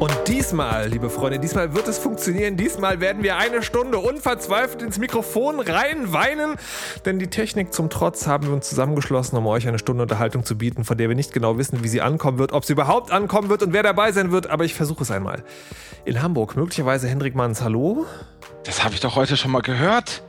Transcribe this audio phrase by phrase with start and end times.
[0.00, 2.56] Und diesmal, liebe Freunde, diesmal wird es funktionieren.
[2.56, 6.56] Diesmal werden wir eine Stunde unverzweifelt ins Mikrofon reinweinen.
[7.04, 10.56] Denn die Technik zum Trotz haben wir uns zusammengeschlossen, um euch eine Stunde Unterhaltung zu
[10.56, 13.50] bieten, von der wir nicht genau wissen, wie sie ankommen wird, ob sie überhaupt ankommen
[13.50, 14.48] wird und wer dabei sein wird.
[14.48, 15.44] Aber ich versuche es einmal.
[16.06, 17.60] In Hamburg, möglicherweise Hendrik Manns.
[17.60, 18.06] Hallo?
[18.64, 20.22] Das habe ich doch heute schon mal gehört.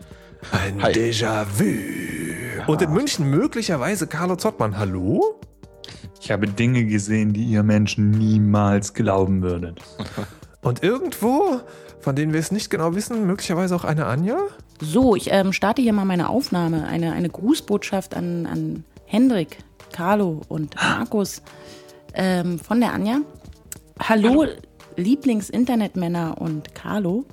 [0.51, 2.67] Ein Déjà-vu.
[2.67, 4.77] Und in München möglicherweise Carlo Zottmann.
[4.77, 5.39] Hallo?
[6.21, 9.81] Ich habe Dinge gesehen, die ihr Menschen niemals glauben würdet.
[10.61, 11.61] Und irgendwo,
[11.99, 14.37] von denen wir es nicht genau wissen, möglicherweise auch eine Anja?
[14.79, 16.85] So, ich ähm, starte hier mal meine Aufnahme.
[16.85, 19.57] Eine, eine Grußbotschaft an, an Hendrik,
[19.91, 21.41] Carlo und Markus
[22.13, 23.21] ähm, von der Anja.
[23.99, 24.51] Hallo, Hallo.
[24.97, 27.25] Lieblings-Internetmänner und Carlo.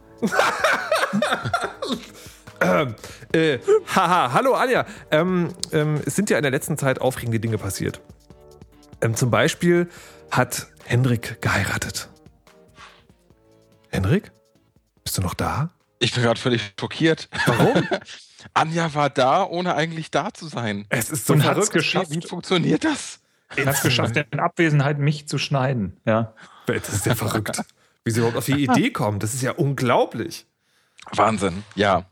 [2.62, 2.95] Ähm,
[3.33, 3.58] äh,
[3.95, 4.86] haha, hallo Anja.
[5.11, 8.00] Ähm, ähm, es sind ja in der letzten Zeit aufregende Dinge passiert.
[9.01, 9.89] Ähm, zum Beispiel
[10.31, 12.09] hat Hendrik geheiratet.
[13.91, 14.33] Hendrik?
[15.05, 15.71] Bist du noch da?
[15.99, 17.29] Ich bin gerade völlig schockiert.
[17.47, 17.89] Warum?
[18.55, 20.85] Anja war da, ohne eigentlich da zu sein.
[20.91, 21.73] Es ist so Und verrückt.
[21.73, 22.11] geschafft.
[22.11, 23.21] Wie funktioniert das?
[23.57, 25.97] Er hat es geschafft, in Abwesenheit mich zu schneiden.
[26.05, 26.35] Ja.
[26.67, 27.63] Das ist ja verrückt.
[28.05, 30.47] Wie sie überhaupt auf die Idee kommt, das ist ja unglaublich.
[31.13, 32.05] Wahnsinn, ja.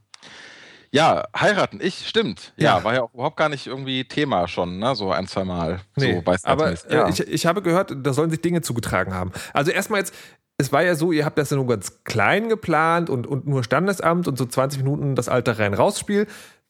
[0.96, 2.52] Ja, heiraten, ich, stimmt.
[2.56, 2.84] Ja, Ja.
[2.84, 4.94] war ja auch überhaupt gar nicht irgendwie Thema schon, ne?
[4.94, 5.80] So ein, zwei Mal.
[5.96, 7.06] Nee, so aber ja.
[7.06, 9.32] äh, ich, ich habe gehört, da sollen sich Dinge zugetragen haben.
[9.52, 10.14] Also erstmal jetzt,
[10.58, 13.62] es war ja so, ihr habt das ja nur ganz klein geplant und, und nur
[13.62, 16.26] Standesamt und so 20 Minuten das alte Rein-Raus-Spiel.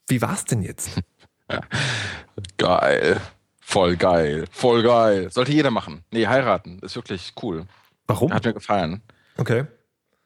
[0.07, 0.89] Wie war's denn jetzt?
[2.57, 3.19] Geil.
[3.61, 4.45] Voll geil.
[4.51, 5.29] Voll geil.
[5.31, 6.03] Sollte jeder machen.
[6.11, 6.79] Nee, heiraten.
[6.79, 7.65] Ist wirklich cool.
[8.07, 8.33] Warum?
[8.33, 9.01] Hat mir gefallen.
[9.37, 9.65] Okay.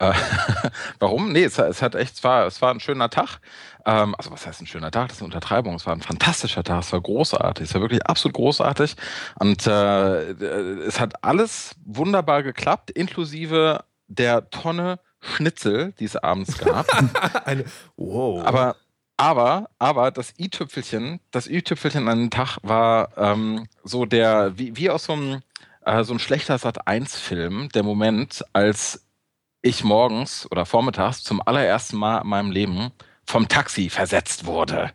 [0.01, 0.13] Äh,
[0.99, 1.31] Warum?
[1.31, 3.39] Nee, es, es hat echt, es war, es war ein schöner Tag.
[3.85, 5.09] Ähm, also was heißt ein schöner Tag?
[5.09, 5.75] Das ist eine Untertreibung.
[5.75, 6.81] Es war ein fantastischer Tag.
[6.81, 7.69] Es war großartig.
[7.69, 8.95] Es war wirklich absolut großartig.
[9.39, 10.31] Und äh,
[10.81, 16.87] es hat alles wunderbar geklappt, inklusive der Tonne Schnitzel, die es abends gab.
[17.45, 18.43] Eine, wow.
[18.43, 18.75] aber,
[19.17, 24.89] aber, aber das i-Tüpfelchen, das i-Tüpfelchen an dem Tag war ähm, so der, wie, wie
[24.89, 25.41] aus so einem,
[25.85, 29.05] äh, so ein schlechter Sat-1-Film, der Moment, als
[29.61, 32.91] ich morgens oder vormittags zum allerersten Mal in meinem Leben
[33.25, 34.91] vom Taxi versetzt wurde.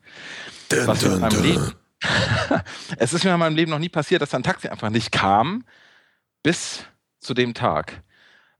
[0.85, 1.73] Was mir in meinem Leben,
[2.99, 5.65] es ist mir in meinem Leben noch nie passiert, dass ein Taxi einfach nicht kam,
[6.43, 6.85] bis
[7.21, 8.03] zu dem Tag.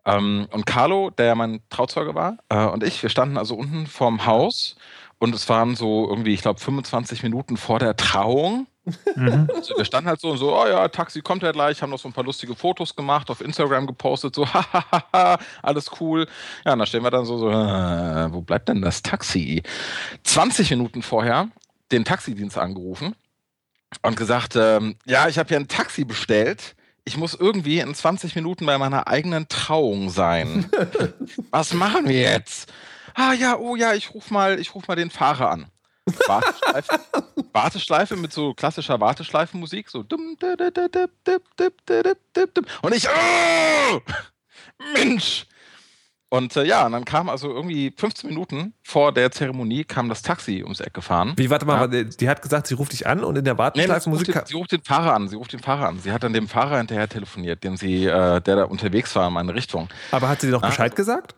[0.05, 3.87] Ähm, und Carlo, der ja mein Trauzeuge war, äh, und ich, wir standen also unten
[3.87, 4.77] vorm Haus
[5.19, 8.67] und es waren so irgendwie, ich glaube, 25 Minuten vor der Trauung.
[9.15, 9.49] Mhm.
[9.55, 11.99] Also wir standen halt so und so, oh ja, Taxi kommt ja gleich, haben noch
[11.99, 16.27] so ein paar lustige Fotos gemacht, auf Instagram gepostet, so, hahaha, alles cool.
[16.65, 19.63] Ja, und da stehen wir dann so, so äh, wo bleibt denn das Taxi?
[20.25, 21.49] 20 Minuten vorher
[21.93, 23.15] den Taxidienst angerufen
[24.03, 26.75] und gesagt, ähm, ja, ich habe hier ein Taxi bestellt.
[27.05, 30.69] Ich muss irgendwie in 20 Minuten bei meiner eigenen Trauung sein.
[31.51, 32.73] Was machen wir jetzt?
[33.15, 35.67] Ah ja, oh ja, ich ruf mal, ich ruf mal den Fahrer an.
[36.27, 37.01] Warteschleife,
[37.53, 40.05] Warteschleife mit so klassischer Warteschleifenmusik, so
[42.83, 44.01] und ich, oh,
[44.95, 45.47] Mensch!
[46.29, 50.23] Und äh, ja, und dann kam also irgendwie 15 Minuten vor der Zeremonie kam das
[50.23, 51.35] Taxi ums Eck gefahren.
[51.37, 52.03] Wie, warte mal, ja.
[52.03, 54.29] die hat gesagt, sie ruft dich an und in der Warteschleifenmusik...
[54.29, 56.01] Nee, sie, ruft den, sie ruft den Fahrer an, sie ruft den Fahrer an.
[56.01, 59.35] Sie hat dann dem Fahrer hinterher telefoniert, dem sie, äh, der da unterwegs war in
[59.35, 59.89] meine Richtung.
[60.11, 60.63] Aber hat sie dir noch.
[60.63, 61.37] Bescheid gesagt?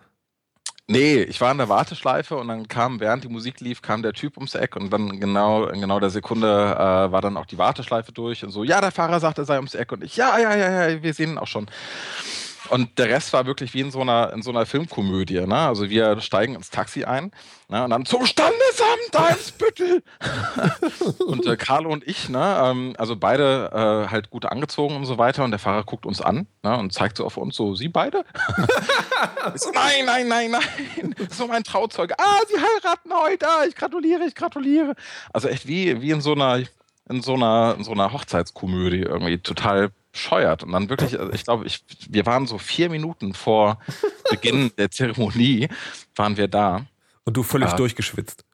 [0.90, 4.14] Nee, ich war in der Warteschleife und dann kam, während die Musik lief, kam der
[4.14, 7.58] Typ ums Eck und dann genau in genau der Sekunde äh, war dann auch die
[7.58, 10.38] Warteschleife durch und so, ja, der Fahrer sagt, er sei ums Eck und ich, ja,
[10.38, 11.66] ja, ja, ja, wir sehen ihn auch schon.
[12.70, 15.40] Und der Rest war wirklich wie in so einer, in so einer Filmkomödie.
[15.40, 15.56] Ne?
[15.56, 17.32] Also wir steigen ins Taxi ein
[17.68, 17.84] ne?
[17.84, 20.02] und dann zum Standesamt Eimsbüttel.
[21.26, 22.60] und äh, Carlo und ich, ne?
[22.62, 25.44] ähm, also beide äh, halt gut angezogen und so weiter.
[25.44, 26.76] Und der Fahrer guckt uns an ne?
[26.76, 28.24] und zeigt so auf uns so, Sie beide?
[29.54, 31.14] So, nein, nein, nein, nein.
[31.30, 32.14] So mein Trauzeuge.
[32.18, 33.46] Ah, Sie heiraten heute.
[33.68, 34.94] Ich gratuliere, ich gratuliere.
[35.32, 36.62] Also echt wie, wie in so einer,
[37.08, 40.62] in so einer, in so einer Hochzeitskomödie irgendwie total bescheuert.
[40.62, 43.78] Und dann wirklich, also ich glaube, ich, wir waren so vier Minuten vor
[44.30, 45.68] Beginn der Zeremonie,
[46.16, 46.86] waren wir da.
[47.24, 47.76] Und du völlig Ah.
[47.76, 48.44] durchgeschwitzt.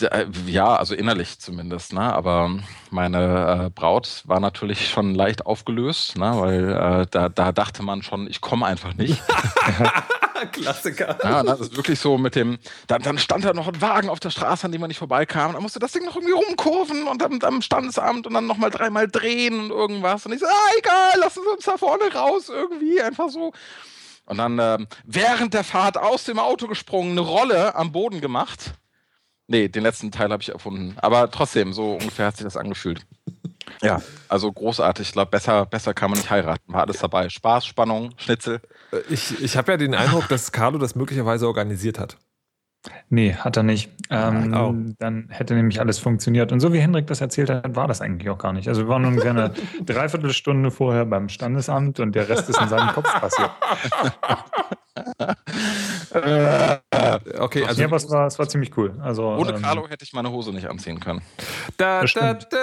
[0.00, 2.00] Äh, Ja, also innerlich zumindest, ne?
[2.00, 2.50] Aber
[2.90, 6.32] meine äh, Braut war natürlich schon leicht aufgelöst, ne?
[6.38, 6.70] Weil
[7.02, 9.20] äh, da, da dachte man schon, ich komme einfach nicht.
[10.52, 11.18] Klassiker.
[11.22, 14.20] Ja, das ist wirklich so mit dem, dann, dann stand da noch ein Wagen auf
[14.20, 15.48] der Straße, an dem man nicht vorbeikam.
[15.48, 18.70] Und dann musste das Ding noch irgendwie rumkurven und am, am Standesamt und dann nochmal
[18.70, 20.26] dreimal drehen und irgendwas.
[20.26, 23.52] Und ich so, ah, egal, lassen Sie uns da vorne raus irgendwie, einfach so.
[24.26, 28.74] Und dann ähm, während der Fahrt aus dem Auto gesprungen, eine Rolle am Boden gemacht.
[29.46, 30.94] Nee, den letzten Teil habe ich erfunden.
[30.98, 33.06] Aber trotzdem, so ungefähr hat sich das angefühlt.
[33.82, 35.08] Ja, also großartig.
[35.08, 36.72] Ich glaube, besser, besser kann man nicht heiraten.
[36.72, 37.28] War alles dabei.
[37.28, 38.60] Spaß, Spannung, Schnitzel.
[39.08, 42.16] Ich, ich habe ja den Eindruck, dass Carlo das möglicherweise organisiert hat.
[43.10, 43.90] Nee, hat er nicht.
[44.10, 44.74] Ähm, Oh.
[44.98, 46.52] Dann hätte nämlich alles funktioniert.
[46.52, 48.68] Und so wie Hendrik das erzählt hat, war das eigentlich auch gar nicht.
[48.68, 49.52] Also wir waren ungefähr eine
[49.84, 53.50] Dreiviertelstunde vorher beim Standesamt und der Rest ist in seinem Kopf passiert.
[57.38, 58.94] Okay, also ja, aber es war, es war ziemlich cool.
[59.00, 61.22] Also, Ohne ähm, Carlo hätte ich meine Hose nicht anziehen können.
[61.76, 62.58] Da, da, da,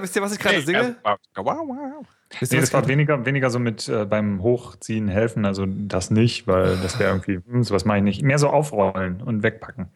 [0.00, 0.96] Wisst ihr, was ich gerade singe?
[2.40, 6.10] Wisst ihr, Nee, das war weniger, weniger so mit äh, beim Hochziehen helfen, also das
[6.10, 8.22] nicht, weil das wäre irgendwie, hm, sowas mache ich nicht.
[8.22, 9.88] Mehr so aufrollen und wegpacken.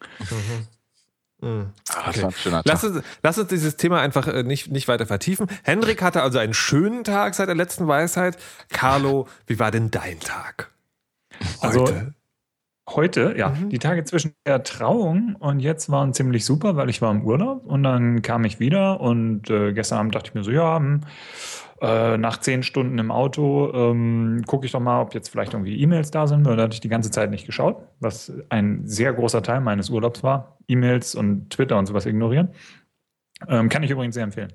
[1.41, 1.67] Mhm.
[1.89, 2.21] Ah, das Okay.
[2.23, 2.91] war ein schöner Lass Tag.
[2.95, 5.47] uns, lass uns dieses Thema einfach äh, nicht, nicht weiter vertiefen.
[5.63, 8.37] Hendrik hatte also einen schönen Tag seit der letzten Weisheit.
[8.69, 10.69] Carlo, wie war denn dein Tag?
[11.61, 11.85] Also
[12.95, 13.35] Heute.
[13.37, 13.69] ja, Mhm.
[13.69, 17.65] die Tage zwischen der Trauung und jetzt waren ziemlich super, weil ich war im Urlaub
[17.65, 21.01] und dann kam ich wieder und äh, gestern Abend dachte ich mir so, ja, hm,
[21.81, 25.79] äh, nach zehn Stunden im Auto ähm, gucke ich doch mal, ob jetzt vielleicht irgendwie
[25.79, 29.13] E-Mails da sind, weil da hatte ich die ganze Zeit nicht geschaut, was ein sehr
[29.13, 32.49] großer Teil meines Urlaubs war, E-Mails und Twitter und sowas ignorieren.
[33.47, 34.51] Ähm, kann ich übrigens sehr empfehlen.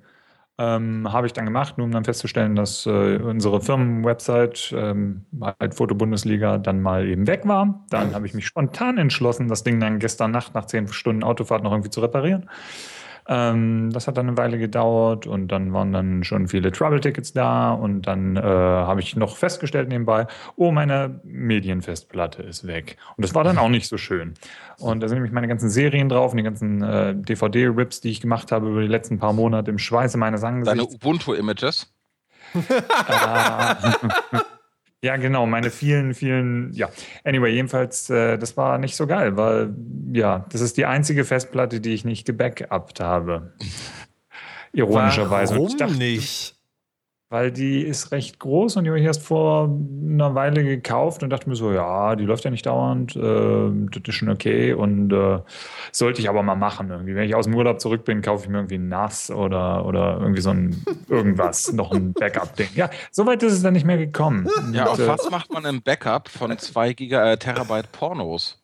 [0.57, 5.25] Ähm, habe ich dann gemacht, nur um dann festzustellen, dass äh, unsere Firmenwebsite, ähm,
[5.61, 7.85] halt Foto-Bundesliga, dann mal eben weg war.
[7.91, 11.65] Dann habe ich mich spontan entschlossen, das Ding dann gestern Nacht nach zehn Stunden Autofahrt
[11.65, 12.49] noch irgendwie zu reparieren.
[13.27, 17.73] Ähm, das hat dann eine Weile gedauert und dann waren dann schon viele Trouble-Tickets da
[17.73, 20.27] und dann äh, habe ich noch festgestellt nebenbei,
[20.57, 22.97] oh, meine Medienfestplatte ist weg.
[23.17, 24.35] Und das war dann auch nicht so schön.
[24.79, 28.21] Und da sind nämlich meine ganzen Serien drauf und die ganzen äh, DVD-Rips, die ich
[28.21, 30.95] gemacht habe über die letzten paar Monate im Schweiße meines Deine Angesichts.
[30.95, 31.93] Ubuntu-Images.
[33.09, 33.77] Ah.
[35.05, 36.89] Ja, genau, meine vielen, vielen, ja.
[37.25, 39.75] Anyway, jedenfalls, äh, das war nicht so geil, weil,
[40.15, 43.53] ja, das ist die einzige Festplatte, die ich nicht gebackupt habe.
[44.73, 45.57] Ironischerweise.
[45.57, 46.54] Warum dachte, nicht?
[47.31, 51.31] Weil die ist recht groß und die habe ich erst vor einer Weile gekauft und
[51.31, 55.13] dachte mir so, ja, die läuft ja nicht dauernd, äh, das ist schon okay und
[55.13, 55.41] äh,
[55.91, 57.15] sollte ich aber mal machen irgendwie.
[57.15, 60.19] Wenn ich aus dem Urlaub zurück bin, kaufe ich mir irgendwie ein NAS oder, oder
[60.21, 62.69] irgendwie so ein irgendwas, noch ein Backup-Ding.
[62.75, 64.47] Ja, soweit ist es dann nicht mehr gekommen.
[64.73, 68.61] Ja, Und, auf äh, was macht man ein Backup von 2 Giga äh, Terabyte Pornos?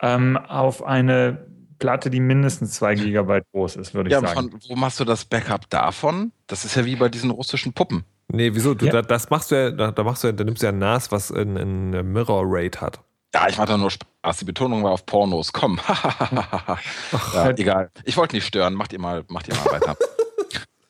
[0.00, 1.46] ähm, auf eine
[1.82, 4.50] Platte, die mindestens zwei Gigabyte groß ist, würde ich Ja, sagen.
[4.50, 6.32] von, wo machst du das Backup davon?
[6.46, 8.04] Das ist ja wie bei diesen russischen Puppen.
[8.28, 8.74] Nee, wieso?
[8.74, 8.92] Du, Ja.
[8.92, 10.78] da, das machst du ja, da, da machst du ja, da nimmst du ja ein
[10.78, 13.00] NAS, was ein, ein Mirror Rate hat.
[13.34, 14.38] Ja, ich mache da nur Spaß.
[14.38, 15.52] Die Betonung war auf Pornos.
[15.52, 15.80] Komm.
[17.34, 17.90] ja, egal.
[18.04, 18.74] Ich wollte nicht stören.
[18.74, 19.96] Macht ihr mal, macht ihr mal weiter.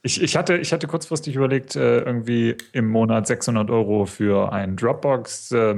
[0.04, 4.74] Ich, ich, hatte, ich hatte kurzfristig überlegt, äh, irgendwie im Monat 600 Euro für einen
[4.74, 5.74] Dropbox äh,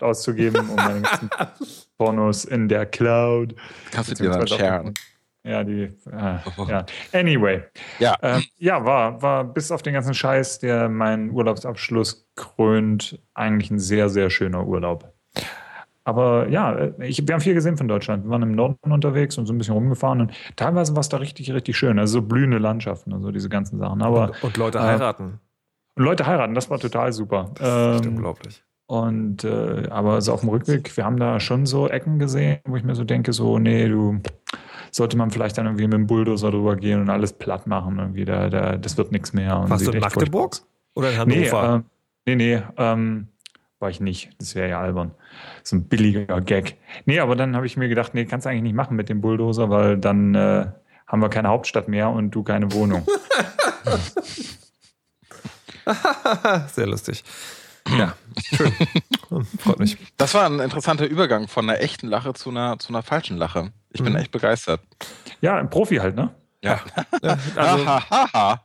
[0.00, 1.30] auszugeben, um meine ganzen
[2.00, 3.54] Pornos in der Cloud.
[3.90, 4.94] Kannst du dir dann sharen.
[5.44, 6.38] Ja, die, äh,
[6.68, 6.86] ja.
[7.12, 7.62] Anyway.
[7.98, 8.16] Ja.
[8.22, 13.78] Ähm, ja, war, war bis auf den ganzen Scheiß, der meinen Urlaubsabschluss krönt, eigentlich ein
[13.78, 15.12] sehr, sehr schöner Urlaub.
[16.04, 18.24] Aber ja, äh, ich, wir haben viel gesehen von Deutschland.
[18.24, 21.18] Wir waren im Norden unterwegs und so ein bisschen rumgefahren und teilweise war es da
[21.18, 21.98] richtig, richtig schön.
[21.98, 24.00] Also so blühende Landschaften und so diese ganzen Sachen.
[24.02, 25.38] Aber Und, und Leute äh, heiraten.
[25.96, 27.50] und Leute heiraten, das war total super.
[27.58, 28.62] Echt Ähm, unglaublich.
[28.90, 32.74] Und äh, aber so auf dem Rückweg, wir haben da schon so Ecken gesehen, wo
[32.74, 34.18] ich mir so denke, so, nee, du
[34.90, 38.00] sollte man vielleicht dann irgendwie mit dem Bulldozer drüber gehen und alles platt machen.
[38.00, 39.60] Irgendwie, da, da, das wird nichts mehr.
[39.60, 40.56] Und Warst du in Magdeburg?
[40.56, 41.26] furchtbar Oder in aus.
[41.28, 41.84] Nee, Hannover?
[42.26, 43.28] äh, nee, nee, ähm,
[43.78, 44.30] war ich nicht.
[44.38, 45.12] Das wäre ja albern.
[45.62, 46.76] So ein billiger Gag.
[47.04, 49.20] Nee, aber dann habe ich mir gedacht, nee, kannst du eigentlich nicht machen mit dem
[49.20, 50.66] Bulldozer, weil dann äh,
[51.06, 53.06] haben wir keine Hauptstadt mehr und du keine Wohnung.
[56.72, 57.22] Sehr lustig.
[57.88, 58.14] Ja,
[58.54, 58.72] schön.
[59.58, 59.96] Freut mich.
[60.16, 63.72] Das war ein interessanter Übergang von einer echten Lache zu einer, zu einer falschen Lache.
[63.90, 64.18] Ich bin Mhm.
[64.18, 64.80] echt begeistert.
[65.40, 66.30] ja, ein Profi halt, ne?
[66.62, 66.80] Ja.
[67.22, 68.62] Ja, also, Hahaha.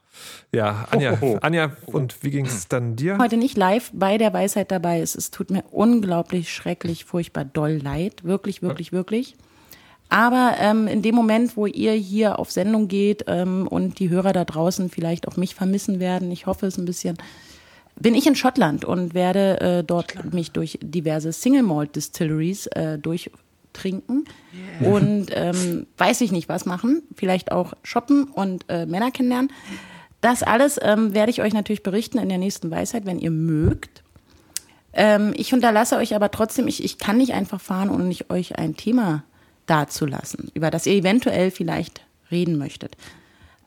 [0.53, 1.17] ja Anja.
[1.41, 3.17] Anja, und wie ging es dann dir?
[3.19, 5.15] heute nicht live bei der Weisheit dabei ist.
[5.15, 8.23] Es tut mir unglaublich schrecklich, furchtbar doll leid.
[8.25, 9.35] Wirklich, wirklich, wirklich.
[10.09, 14.33] Aber ähm, in dem Moment, wo ihr hier auf Sendung geht ähm, und die Hörer
[14.33, 17.17] da draußen vielleicht auch mich vermissen werden, ich hoffe es ein bisschen,
[17.97, 22.97] bin ich in Schottland und werde äh, dort mich durch diverse Single Malt Distilleries äh,
[22.99, 24.25] durchtrinken
[24.81, 29.51] und ähm, weiß ich nicht was machen, vielleicht auch shoppen und äh, Männer kennenlernen.
[30.21, 34.03] Das alles ähm, werde ich euch natürlich berichten in der nächsten Weisheit, wenn ihr mögt.
[34.93, 38.57] Ähm, ich unterlasse euch aber trotzdem, ich, ich kann nicht einfach fahren, ohne nicht euch
[38.57, 39.23] ein Thema
[39.65, 42.97] dazulassen, über das ihr eventuell vielleicht reden möchtet.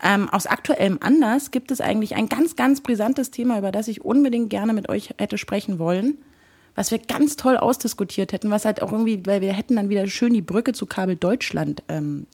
[0.02, 4.04] Ähm, aus aktuellem Anlass gibt es eigentlich ein ganz, ganz brisantes Thema, über das ich
[4.04, 6.18] unbedingt gerne mit euch hätte sprechen wollen,
[6.76, 10.06] was wir ganz toll ausdiskutiert hätten, was halt auch irgendwie, weil wir hätten dann wieder
[10.06, 12.26] schön die Brücke zu Kabel Deutschland ähm,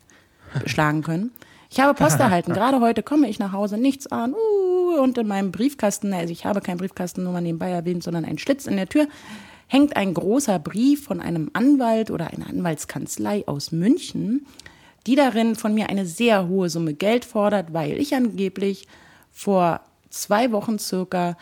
[0.67, 1.31] schlagen können.
[1.71, 2.53] Ich habe Post erhalten.
[2.55, 4.35] Gerade heute komme ich nach Hause, nichts an.
[4.35, 8.25] Uh, und in meinem Briefkasten, also ich habe keinen Briefkasten, nur mal nebenbei erwähnt, sondern
[8.25, 9.09] einen Schlitz in der Tür,
[9.67, 14.47] hängt ein großer Brief von einem Anwalt oder einer Anwaltskanzlei aus München,
[15.07, 18.87] die darin von mir eine sehr hohe Summe Geld fordert, weil ich angeblich
[19.33, 19.81] vor
[20.11, 21.37] zwei Wochen circa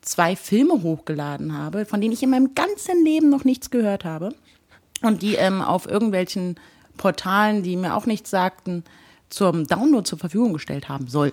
[0.00, 4.34] zwei Filme hochgeladen habe, von denen ich in meinem ganzen Leben noch nichts gehört habe
[5.02, 6.56] und die ähm, auf irgendwelchen
[6.96, 8.84] Portalen, die mir auch nichts sagten,
[9.28, 11.32] zum Download zur Verfügung gestellt haben soll.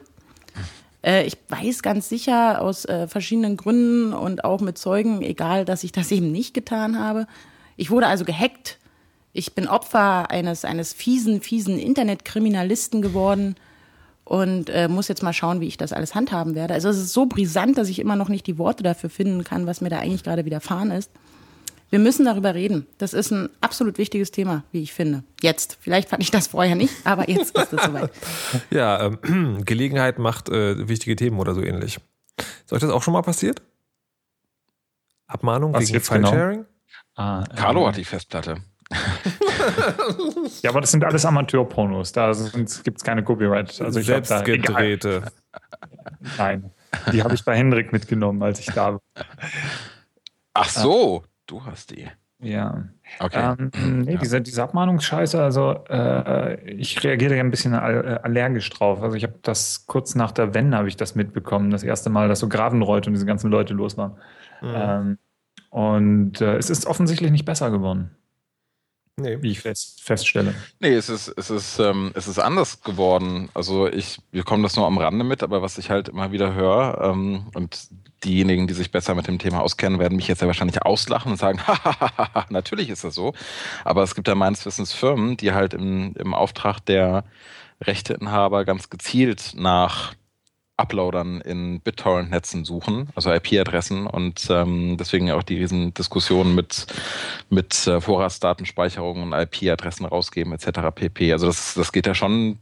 [1.03, 5.83] Äh, ich weiß ganz sicher aus äh, verschiedenen Gründen und auch mit Zeugen, egal, dass
[5.83, 7.27] ich das eben nicht getan habe.
[7.77, 8.79] Ich wurde also gehackt.
[9.37, 13.57] Ich bin Opfer eines, eines fiesen, fiesen Internetkriminalisten geworden
[14.23, 16.73] und äh, muss jetzt mal schauen, wie ich das alles handhaben werde.
[16.73, 19.67] Also es ist so brisant, dass ich immer noch nicht die Worte dafür finden kann,
[19.67, 21.11] was mir da eigentlich gerade widerfahren ist.
[21.89, 22.87] Wir müssen darüber reden.
[22.97, 25.25] Das ist ein absolut wichtiges Thema, wie ich finde.
[25.41, 25.79] Jetzt.
[25.81, 28.11] Vielleicht fand ich das vorher nicht, aber jetzt ist es soweit.
[28.69, 31.99] ja, ähm, Gelegenheit macht äh, wichtige Themen oder so ähnlich.
[32.37, 33.61] Ist euch das auch schon mal passiert?
[35.27, 36.29] Abmahnung Was wegen jetzt genau?
[36.29, 36.65] File-Sharing?
[37.15, 38.61] Ah, Carlo ähm, hat die Festplatte.
[40.61, 42.11] Ja, aber das sind alles Amateurpornos.
[42.11, 42.31] Da
[42.83, 43.81] gibt es keine Copyright.
[43.81, 44.57] Also ich hab Selbst da, egal.
[44.59, 45.23] gedrehte.
[46.37, 46.71] Nein,
[47.11, 49.01] die habe ich bei Hendrik mitgenommen, als ich da war.
[50.53, 52.07] Ach so, du hast die.
[52.39, 52.83] Ja.
[53.19, 53.55] Okay.
[53.59, 53.71] Ähm,
[54.03, 54.19] nee, Ja.
[54.19, 59.01] diese, diese Abmahnungsscheiße, also äh, ich reagiere ja ein bisschen äh, allergisch drauf.
[59.01, 62.27] Also ich habe das kurz nach der Wende habe ich das mitbekommen, das erste Mal,
[62.27, 64.17] dass so Gravenreuth und diese ganzen Leute los waren.
[64.61, 64.73] Mhm.
[64.75, 65.17] Ähm,
[65.69, 68.11] und äh, es ist offensichtlich nicht besser geworden,
[69.17, 69.41] Nee.
[69.41, 70.53] wie ich fest, feststelle.
[70.79, 73.49] Nee, es ist, es ist, ähm, es ist anders geworden.
[73.53, 76.99] Also ich bekomme das nur am Rande mit, aber was ich halt immer wieder höre,
[77.01, 77.87] ähm, und
[78.25, 81.37] diejenigen, die sich besser mit dem Thema auskennen, werden mich jetzt ja wahrscheinlich auslachen und
[81.37, 83.33] sagen, hahaha, natürlich ist das so.
[83.85, 87.23] Aber es gibt ja meines Wissens Firmen, die halt im, im Auftrag der
[87.81, 90.13] Rechteinhaber ganz gezielt nach
[90.77, 96.87] Uploadern in BitTorrent-Netzen suchen, also IP-Adressen und ähm, deswegen auch die riesen Diskussionen mit,
[97.49, 98.01] mit äh,
[99.23, 100.79] und IP-Adressen rausgeben etc.
[100.93, 101.31] pp.
[101.31, 102.59] Also das, das geht ja schon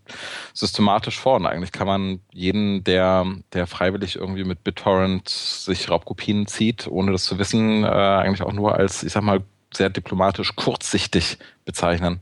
[0.53, 6.45] systematisch vor und eigentlich kann man jeden, der, der freiwillig irgendwie mit BitTorrent sich Raubkopien
[6.45, 9.41] zieht, ohne das zu wissen, äh, eigentlich auch nur als, ich sag mal,
[9.73, 12.21] sehr diplomatisch kurzsichtig bezeichnen.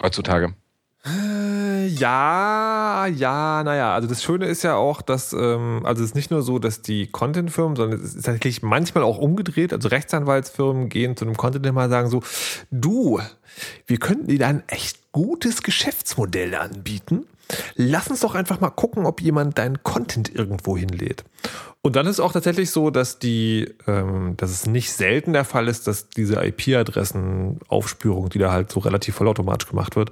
[0.00, 0.52] Heutzutage.
[1.08, 6.14] Äh, Ja, ja, naja, also das Schöne ist ja auch, dass, ähm, also es ist
[6.14, 10.88] nicht nur so, dass die Content-Firmen, sondern es ist tatsächlich manchmal auch umgedreht, also Rechtsanwaltsfirmen
[10.88, 12.22] gehen zu einem Content-Firma und sagen so,
[12.70, 13.20] du,
[13.86, 17.26] wir könnten dir da ein echt gutes Geschäftsmodell anbieten.
[17.76, 21.24] Lass uns doch einfach mal gucken, ob jemand deinen Content irgendwo hinlädt.
[21.80, 25.68] Und dann ist auch tatsächlich so, dass die, ähm, dass es nicht selten der Fall
[25.68, 30.10] ist, dass diese IP-Adressen-Aufspürung, die da halt so relativ vollautomatisch gemacht wird,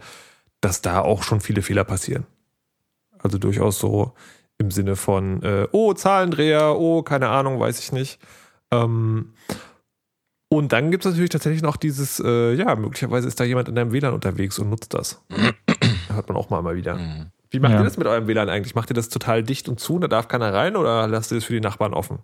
[0.60, 2.26] dass da auch schon viele Fehler passieren.
[3.18, 4.12] Also durchaus so
[4.58, 8.18] im Sinne von, äh, oh, Zahlendreher, oh, keine Ahnung, weiß ich nicht.
[8.70, 9.34] Ähm,
[10.48, 13.74] und dann gibt es natürlich tatsächlich noch dieses, äh, ja, möglicherweise ist da jemand in
[13.74, 15.20] deinem WLAN unterwegs und nutzt das.
[16.08, 16.94] Hört man auch mal, mal wieder.
[16.96, 17.26] Mhm.
[17.50, 17.80] Wie macht Ja.
[17.80, 18.74] ihr das mit eurem WLAN eigentlich?
[18.74, 21.36] Macht ihr das total dicht und zu und da darf keiner rein oder lasst ihr
[21.36, 22.20] das für die Nachbarn offen?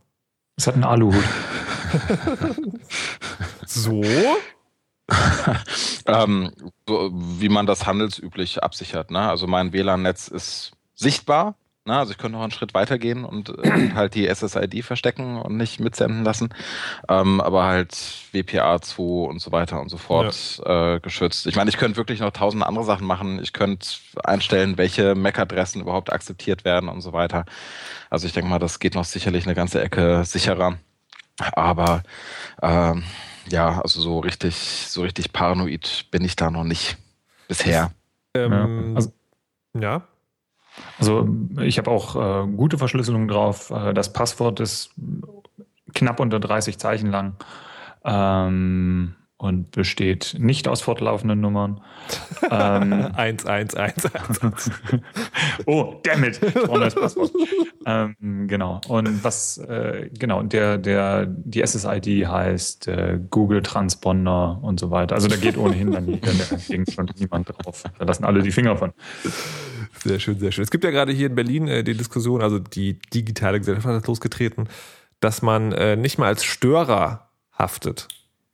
[0.57, 1.15] Es hat einen Aluhut.
[3.67, 4.03] So?
[6.07, 6.53] ähm,
[6.89, 9.11] so, wie man das handelsüblich absichert.
[9.11, 9.29] Ne?
[9.29, 11.57] Also mein WLAN-Netz ist sichtbar.
[11.85, 11.99] Ne?
[11.99, 15.57] Also ich könnte noch einen Schritt weitergehen und, äh, und halt die SSID verstecken und
[15.57, 16.55] nicht mitsenden lassen.
[17.09, 17.93] Ähm, aber halt
[18.33, 21.47] WPA2 und so weiter und so fort äh, geschützt.
[21.47, 23.41] Ich meine, ich könnte wirklich noch tausend andere Sachen machen.
[23.43, 23.87] Ich könnte
[24.23, 27.45] einstellen, welche MAC-Adressen überhaupt akzeptiert werden und so weiter.
[28.11, 30.79] Also ich denke mal, das geht noch sicherlich eine ganze Ecke sicherer.
[31.55, 32.03] Aber
[32.63, 33.03] ähm,
[33.49, 34.55] ja, also so richtig,
[34.89, 36.97] so richtig paranoid bin ich da noch nicht
[37.49, 37.91] bisher.
[38.35, 38.53] Ähm,
[38.91, 39.13] Ja, also-
[39.79, 40.03] ja.
[40.99, 41.29] Also
[41.61, 43.71] ich habe auch äh, gute Verschlüsselung drauf.
[43.71, 44.91] Äh, das Passwort ist
[45.95, 47.37] knapp unter 30 Zeichen lang
[48.05, 51.81] ähm, und besteht nicht aus fortlaufenden Nummern.
[52.49, 54.71] ähm, Eins, eins, eins, eins.
[55.67, 56.41] oh, damn it!
[56.69, 57.33] Neues Passwort.
[57.85, 58.15] ähm,
[58.47, 58.81] genau.
[58.87, 65.17] Und was, äh, genau, der, der, die SSID heißt äh, Google Transponder und so weiter.
[65.17, 67.83] Also da geht ohnehin dann Gegend schon niemand drauf.
[67.99, 68.93] Da lassen alle die Finger von.
[70.05, 70.63] Sehr schön, sehr schön.
[70.63, 74.07] Es gibt ja gerade hier in Berlin äh, die Diskussion, also die digitale Gesellschaft hat
[74.07, 74.69] losgetreten,
[75.19, 78.07] dass man äh, nicht mal als Störer haftet,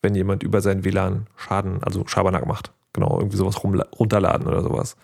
[0.02, 2.72] wenn jemand über sein WLAN Schaden, also Schabernack macht.
[2.92, 4.96] Genau, irgendwie sowas runterladen oder sowas.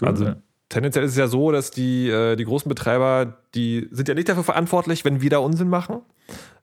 [0.00, 0.08] Cool.
[0.08, 0.32] Also
[0.68, 4.28] tendenziell ist es ja so, dass die, äh, die großen Betreiber, die sind ja nicht
[4.28, 6.02] dafür verantwortlich, wenn wir da Unsinn machen.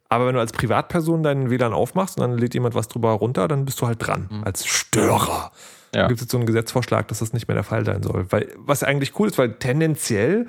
[0.10, 3.48] Aber wenn du als Privatperson deinen WLAN aufmachst und dann lädt jemand was drüber runter,
[3.48, 4.44] dann bist du halt dran mhm.
[4.44, 5.52] als Störer.
[5.94, 6.02] Ja.
[6.02, 8.26] Da gibt es jetzt so einen Gesetzvorschlag, dass das nicht mehr der Fall sein soll.
[8.30, 10.48] Weil, was eigentlich cool ist, weil tendenziell,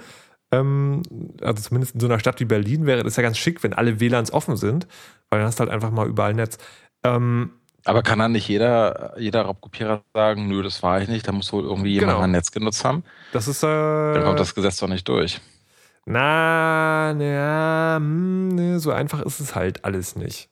[0.51, 1.03] ähm,
[1.43, 4.01] also zumindest in so einer Stadt wie Berlin wäre das ja ganz schick, wenn alle
[4.01, 4.87] WLANs offen sind,
[5.29, 6.57] weil dann hast du halt einfach mal überall Netz.
[7.05, 7.53] Ähm,
[7.85, 11.53] aber kann dann nicht jeder, jeder Raubkopierer sagen, nö, das war ich nicht, da muss
[11.53, 12.25] wohl irgendwie jemand genau.
[12.25, 13.05] ein Netz genutzt haben?
[13.33, 13.63] Das ist.
[13.63, 15.41] Äh, dann kommt das Gesetz doch nicht durch.
[16.07, 20.49] Na, na, hm, ne, so einfach ist es halt alles nicht.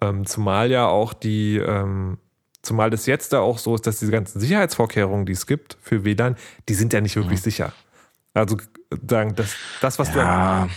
[0.00, 2.18] Ähm, zumal ja auch die, ähm,
[2.62, 6.04] zumal das jetzt da auch so ist, dass diese ganzen Sicherheitsvorkehrungen, die es gibt für
[6.04, 6.36] WLAN,
[6.68, 7.44] die sind ja nicht wirklich mhm.
[7.44, 7.72] sicher.
[8.32, 8.56] Also
[9.08, 10.64] sagen, das, das was ja.
[10.64, 10.70] du.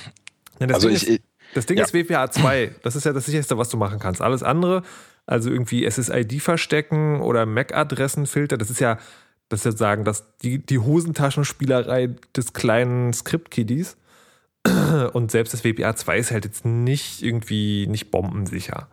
[0.59, 1.21] Ne, das also ich, ist,
[1.57, 1.83] das Ding ja.
[1.83, 2.75] ist WPA 2.
[2.83, 4.21] Das ist ja das sicherste, was du machen kannst.
[4.21, 4.83] Alles andere
[5.27, 8.57] also irgendwie SSID verstecken oder MAC-Adressenfilter.
[8.57, 8.97] Das ist ja,
[9.49, 13.97] das ist ja sagen, dass die, die Hosentaschenspielerei des kleinen Script-Kiddies.
[15.13, 18.87] Und selbst das WPA 2 ist halt jetzt nicht irgendwie nicht bombensicher.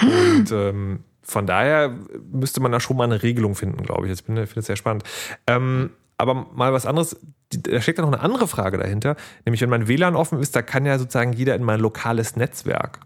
[0.00, 1.92] Und ähm, von daher
[2.30, 4.12] müsste man da schon mal eine Regelung finden, glaube ich.
[4.12, 5.02] Ich finde es sehr spannend.
[5.48, 7.18] Ähm, aber mal was anderes,
[7.50, 9.16] da steckt ja noch eine andere Frage dahinter.
[9.44, 13.00] Nämlich, wenn mein WLAN offen ist, da kann ja sozusagen jeder in mein lokales Netzwerk.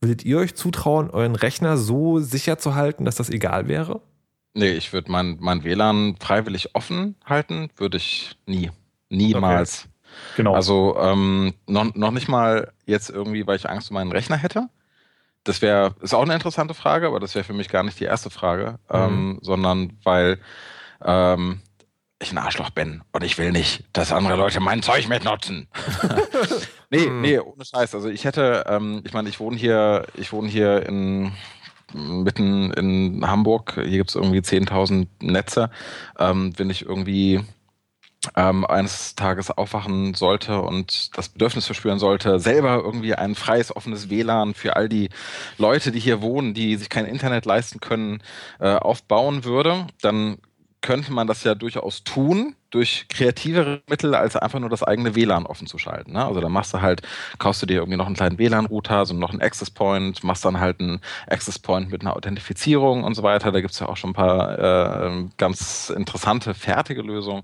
[0.00, 4.00] Würdet ihr euch zutrauen, euren Rechner so sicher zu halten, dass das egal wäre?
[4.54, 8.70] Nee, ich würde mein, mein WLAN freiwillig offen halten, würde ich nie.
[9.10, 9.82] Niemals.
[9.82, 9.90] Okay.
[10.36, 10.54] Genau.
[10.54, 14.68] Also ähm, noch, noch nicht mal jetzt irgendwie, weil ich Angst um meinen Rechner hätte.
[15.44, 18.04] Das wäre, ist auch eine interessante Frage, aber das wäre für mich gar nicht die
[18.04, 18.96] erste Frage, mhm.
[18.96, 20.38] ähm, sondern weil
[21.04, 21.60] ähm,
[22.18, 25.68] ich ein Arschloch bin und ich will nicht, dass andere Leute mein Zeug mitnutzen.
[26.90, 27.20] nee, hm.
[27.20, 27.94] nee, ohne Scheiß.
[27.94, 31.32] Also ich hätte, ähm, ich meine, ich wohne hier, ich wohne hier in
[31.92, 33.74] mitten in Hamburg.
[33.74, 35.70] Hier gibt es irgendwie 10.000 Netze.
[36.18, 37.44] Ähm, wenn ich irgendwie
[38.34, 44.10] ähm, eines Tages aufwachen sollte und das Bedürfnis verspüren sollte, selber irgendwie ein freies, offenes
[44.10, 45.10] WLAN für all die
[45.58, 48.22] Leute, die hier wohnen, die sich kein Internet leisten können,
[48.58, 50.38] äh, aufbauen würde, dann
[50.86, 55.44] könnte man das ja durchaus tun, durch kreativere Mittel, als einfach nur das eigene WLAN
[55.44, 56.12] offen zu schalten.
[56.12, 56.24] Ne?
[56.24, 57.02] Also da machst du halt,
[57.38, 60.60] kaufst du dir irgendwie noch einen kleinen WLAN-Router, so noch einen Access Point, machst dann
[60.60, 63.50] halt einen Access Point mit einer Authentifizierung und so weiter.
[63.50, 67.42] Da gibt es ja auch schon ein paar äh, ganz interessante, fertige Lösungen.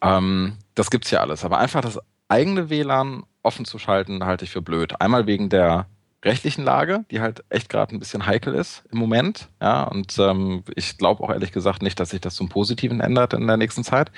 [0.00, 1.44] Ähm, das es ja alles.
[1.44, 4.98] Aber einfach das eigene WLAN offen zu schalten, halte ich für blöd.
[4.98, 5.88] Einmal wegen der
[6.24, 9.48] rechtlichen Lage, die halt echt gerade ein bisschen heikel ist im Moment.
[9.60, 13.34] Ja, und ähm, ich glaube auch ehrlich gesagt nicht, dass sich das zum Positiven ändert
[13.34, 14.10] in der nächsten Zeit.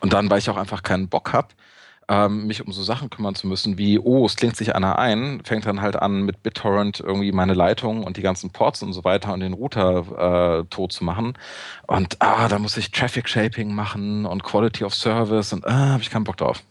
[0.00, 1.48] Und dann, weil ich auch einfach keinen Bock habe,
[2.08, 5.42] ähm, mich um so Sachen kümmern zu müssen, wie, oh, es klingt sich einer ein,
[5.44, 9.04] fängt dann halt an, mit BitTorrent irgendwie meine Leitung und die ganzen Ports und so
[9.04, 11.34] weiter und den Router äh, tot zu machen.
[11.86, 16.02] Und ah, da muss ich Traffic Shaping machen und Quality of Service und ah, habe
[16.02, 16.62] ich keinen Bock drauf.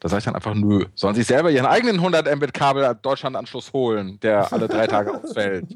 [0.00, 0.84] Da sage ich dann einfach nö.
[0.94, 5.66] Sollen sich selber ihren eigenen 100 Mbit Kabel Deutschland-Anschluss holen, der alle drei Tage ausfällt.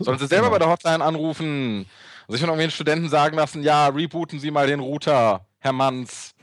[0.00, 1.86] Sollen sie selber bei der Hotline anrufen
[2.26, 6.34] und sich von irgendwelchen Studenten sagen lassen, ja, rebooten Sie mal den Router, Herr Manns.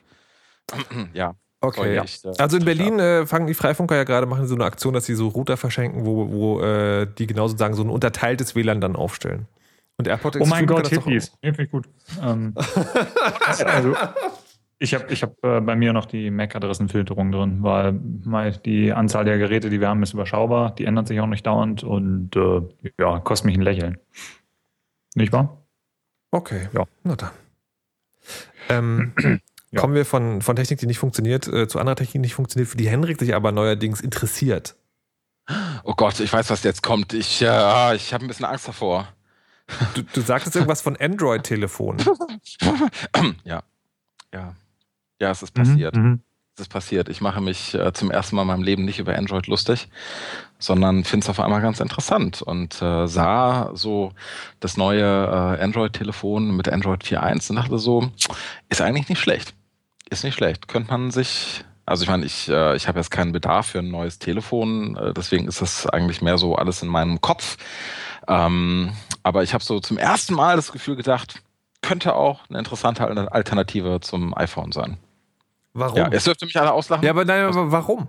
[1.14, 1.36] ja.
[1.62, 2.02] Okay.
[2.04, 4.94] Ich, äh, also in Berlin äh, fangen die Freifunker ja gerade, machen so eine Aktion,
[4.94, 8.82] dass sie so Router verschenken, wo, wo äh, die genau sozusagen so ein unterteiltes WLAN
[8.82, 9.48] dann aufstellen.
[9.98, 11.32] Und Airport Oh mein Gott, Hippies.
[11.42, 11.88] Finde ich gut.
[12.22, 12.54] Ähm,
[13.66, 13.96] also,
[14.86, 19.38] ich habe ich hab, äh, bei mir noch die MAC-Adressenfilterung drin, weil die Anzahl der
[19.38, 20.74] Geräte, die wir haben, ist überschaubar.
[20.76, 22.62] Die ändert sich auch nicht dauernd und äh,
[23.00, 23.98] ja, kostet mich ein Lächeln.
[25.16, 25.66] Nicht wahr?
[26.32, 26.86] Okay, ja.
[27.04, 27.32] Na dann.
[28.70, 29.14] Ähm,
[29.72, 29.82] ja.
[29.82, 32.70] Kommen wir von, von Technik, die nicht funktioniert, äh, zu anderer Technik, die nicht funktioniert,
[32.70, 34.76] für die Henrik sich aber neuerdings interessiert.
[35.84, 37.14] Oh Gott, ich weiß, was jetzt kommt.
[37.14, 39.08] Ich, äh, ich habe ein bisschen Angst davor.
[39.96, 42.06] Du, du sagtest irgendwas von Android-Telefonen.
[43.44, 43.64] ja.
[44.34, 44.56] Ja.
[45.20, 45.96] Ja, es ist passiert.
[45.96, 46.20] Mhm, mhm,
[46.56, 47.10] es ist passiert.
[47.10, 49.88] Ich mache mich äh, zum ersten Mal in meinem Leben nicht über Android lustig,
[50.60, 54.12] sondern finde es auf einmal ganz interessant und äh, sah so
[54.60, 58.12] das neue äh, Android-Telefon mit Android 4.1 und dachte so,
[58.70, 59.54] ist eigentlich nicht schlecht.
[60.10, 60.68] Ist nicht schlecht.
[60.68, 63.92] Könnte man sich also ich meine, ich, äh, ich habe jetzt keinen Bedarf für ein
[63.92, 67.58] neues Telefon, äh, deswegen ist das eigentlich mehr so alles in meinem Kopf.
[68.28, 68.92] Ähm,
[69.24, 71.44] aber ich habe so zum ersten Mal das Gefühl gedacht,
[71.82, 74.98] könnte auch eine interessante Alternative zum iPhone sein.
[75.76, 75.98] Warum?
[75.98, 77.04] Ja, es dürfte mich alle auslachen.
[77.04, 78.08] Ja, aber, nein, aber warum?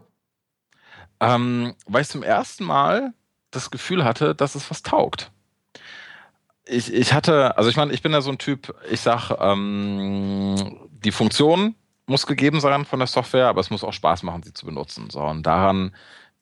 [1.18, 3.12] Ähm, weil ich zum ersten Mal
[3.50, 5.32] das Gefühl hatte, dass es was taugt.
[6.64, 10.78] Ich, ich hatte, also ich meine, ich bin ja so ein Typ, ich sag, ähm,
[10.90, 11.74] die Funktion
[12.06, 15.10] muss gegeben sein von der Software, aber es muss auch Spaß machen, sie zu benutzen.
[15.10, 15.92] So, und daran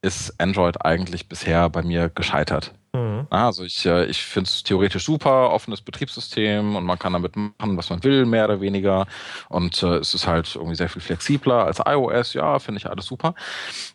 [0.02, 2.74] ist Android eigentlich bisher bei mir gescheitert.
[2.94, 3.26] Mhm.
[3.28, 7.76] Also ich, äh, ich finde es theoretisch super, offenes Betriebssystem und man kann damit machen,
[7.76, 9.06] was man will, mehr oder weniger.
[9.48, 13.06] Und äh, es ist halt irgendwie sehr viel flexibler als iOS, ja, finde ich alles
[13.06, 13.34] super.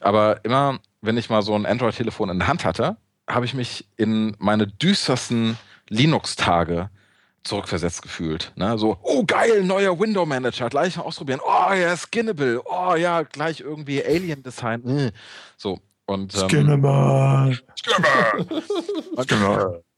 [0.01, 3.87] Aber immer, wenn ich mal so ein Android-Telefon in der Hand hatte, habe ich mich
[3.95, 5.57] in meine düstersten
[5.87, 6.89] Linux-Tage
[7.43, 8.51] zurückversetzt gefühlt.
[8.55, 8.77] Ne?
[8.77, 11.39] So, oh geil, neuer Window Manager, gleich mal ausprobieren.
[11.41, 12.61] Oh ja, Skinnable.
[12.65, 14.83] Oh ja, gleich irgendwie Alien Design.
[14.83, 15.11] Hm.
[15.55, 17.57] So, und, ähm, Skinner.
[19.21, 19.81] Skinner.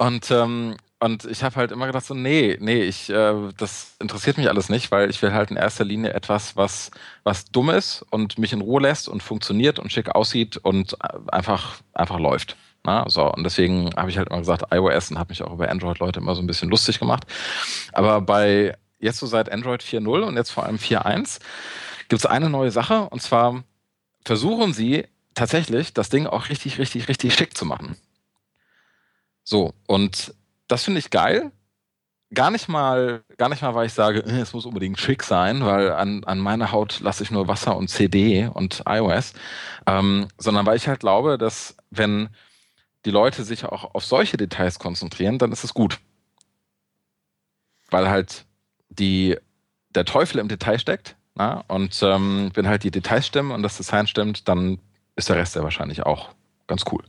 [0.00, 4.38] Und, ähm, und ich habe halt immer gedacht so, nee, nee, ich, äh, das interessiert
[4.38, 6.92] mich alles nicht, weil ich will halt in erster Linie etwas, was,
[7.24, 10.96] was dumm ist und mich in Ruhe lässt und funktioniert und schick aussieht und
[11.32, 12.56] einfach, einfach läuft.
[12.84, 15.68] Na, so, und deswegen habe ich halt immer gesagt, iOS und habe mich auch über
[15.68, 17.24] Android-Leute immer so ein bisschen lustig gemacht.
[17.92, 21.40] Aber bei jetzt so seit Android 4.0 und jetzt vor allem 4.1
[22.08, 23.64] gibt es eine neue Sache und zwar
[24.24, 25.06] versuchen sie
[25.38, 27.96] tatsächlich das Ding auch richtig, richtig, richtig schick zu machen.
[29.44, 30.34] So, und
[30.66, 31.52] das finde ich geil.
[32.34, 35.64] Gar nicht mal, gar nicht mal, weil ich sage, äh, es muss unbedingt schick sein,
[35.64, 39.32] weil an, an meiner Haut lasse ich nur Wasser und CD und iOS,
[39.86, 42.28] ähm, sondern weil ich halt glaube, dass wenn
[43.06, 46.00] die Leute sich auch auf solche Details konzentrieren, dann ist es gut.
[47.90, 48.44] Weil halt
[48.90, 49.38] die,
[49.94, 51.16] der Teufel im Detail steckt.
[51.34, 51.64] Na?
[51.68, 54.78] Und ähm, wenn halt die Details stimmen und das Design stimmt, dann
[55.18, 56.30] ist der Rest ja wahrscheinlich auch
[56.66, 57.02] ganz cool.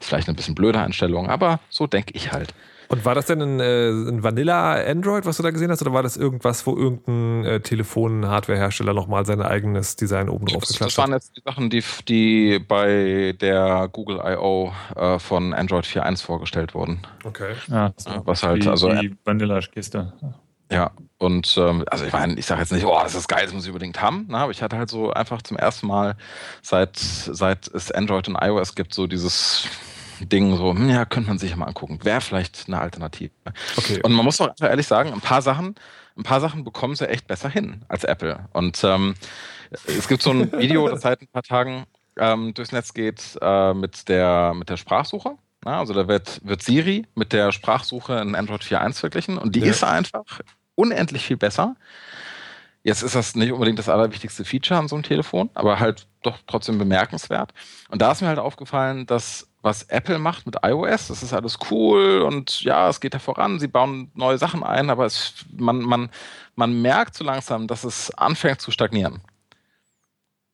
[0.00, 2.54] Ist vielleicht eine bisschen blöde Einstellung, aber so denke ich halt.
[2.88, 5.92] Und war das denn ein, äh, ein Vanilla Android, was du da gesehen hast, oder
[5.92, 10.86] war das irgendwas, wo irgendein äh, Telefon-Hardware-Hersteller nochmal sein eigenes Design oben drauf geklatscht hat?
[10.86, 14.72] Das waren jetzt die Sachen, die, die bei der Google I.O.
[14.94, 17.00] Äh, von Android 4.1 vorgestellt wurden.
[17.24, 17.54] Okay.
[17.68, 18.88] Ja, so was halt, die, also.
[18.90, 20.12] Die Vanilla-Kiste.
[20.70, 23.54] Ja, und ähm, also ich meine, ich sage jetzt nicht, oh, das ist geil, das
[23.54, 24.38] muss ich unbedingt haben, ne?
[24.38, 26.16] aber ich hatte halt so einfach zum ersten Mal,
[26.60, 29.68] seit, seit es Android und iOS gibt, so dieses
[30.20, 32.00] Ding, so, hm, ja, könnte man sich ja mal angucken.
[32.02, 33.30] Wäre vielleicht eine Alternative.
[33.76, 34.00] Okay.
[34.02, 35.74] Und man muss auch ehrlich sagen, ein paar Sachen,
[36.16, 38.48] ein paar Sachen bekommen sie echt besser hin als Apple.
[38.52, 39.14] Und ähm,
[39.86, 41.84] es gibt so ein Video, das seit ein paar Tagen
[42.18, 45.36] ähm, durchs Netz geht, äh, mit, der, mit der Sprachsuche.
[45.66, 49.60] Na, also da wird, wird Siri mit der Sprachsuche in Android 4.1 verglichen und die
[49.60, 49.66] ja.
[49.66, 50.40] ist einfach
[50.76, 51.74] unendlich viel besser.
[52.84, 56.38] Jetzt ist das nicht unbedingt das allerwichtigste Feature an so einem Telefon, aber halt doch
[56.46, 57.52] trotzdem bemerkenswert.
[57.88, 61.58] Und da ist mir halt aufgefallen, dass was Apple macht mit iOS, das ist alles
[61.68, 65.80] cool und ja, es geht da voran, sie bauen neue Sachen ein, aber es, man,
[65.80, 66.10] man,
[66.54, 69.20] man merkt so langsam, dass es anfängt zu stagnieren.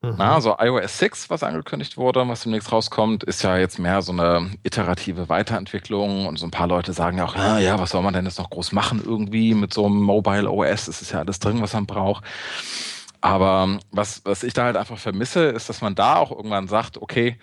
[0.02, 0.14] Mhm.
[0.18, 4.10] Na, also iOS 6, was angekündigt wurde, was demnächst rauskommt, ist ja jetzt mehr so
[4.10, 8.02] eine iterative Weiterentwicklung und so ein paar Leute sagen ja auch, ja, ja, was soll
[8.02, 10.88] man denn jetzt noch groß machen irgendwie mit so einem Mobile OS?
[10.88, 12.24] Es ist ja alles drin, was man braucht.
[13.20, 16.98] Aber was, was ich da halt einfach vermisse, ist, dass man da auch irgendwann sagt,
[17.00, 17.38] okay,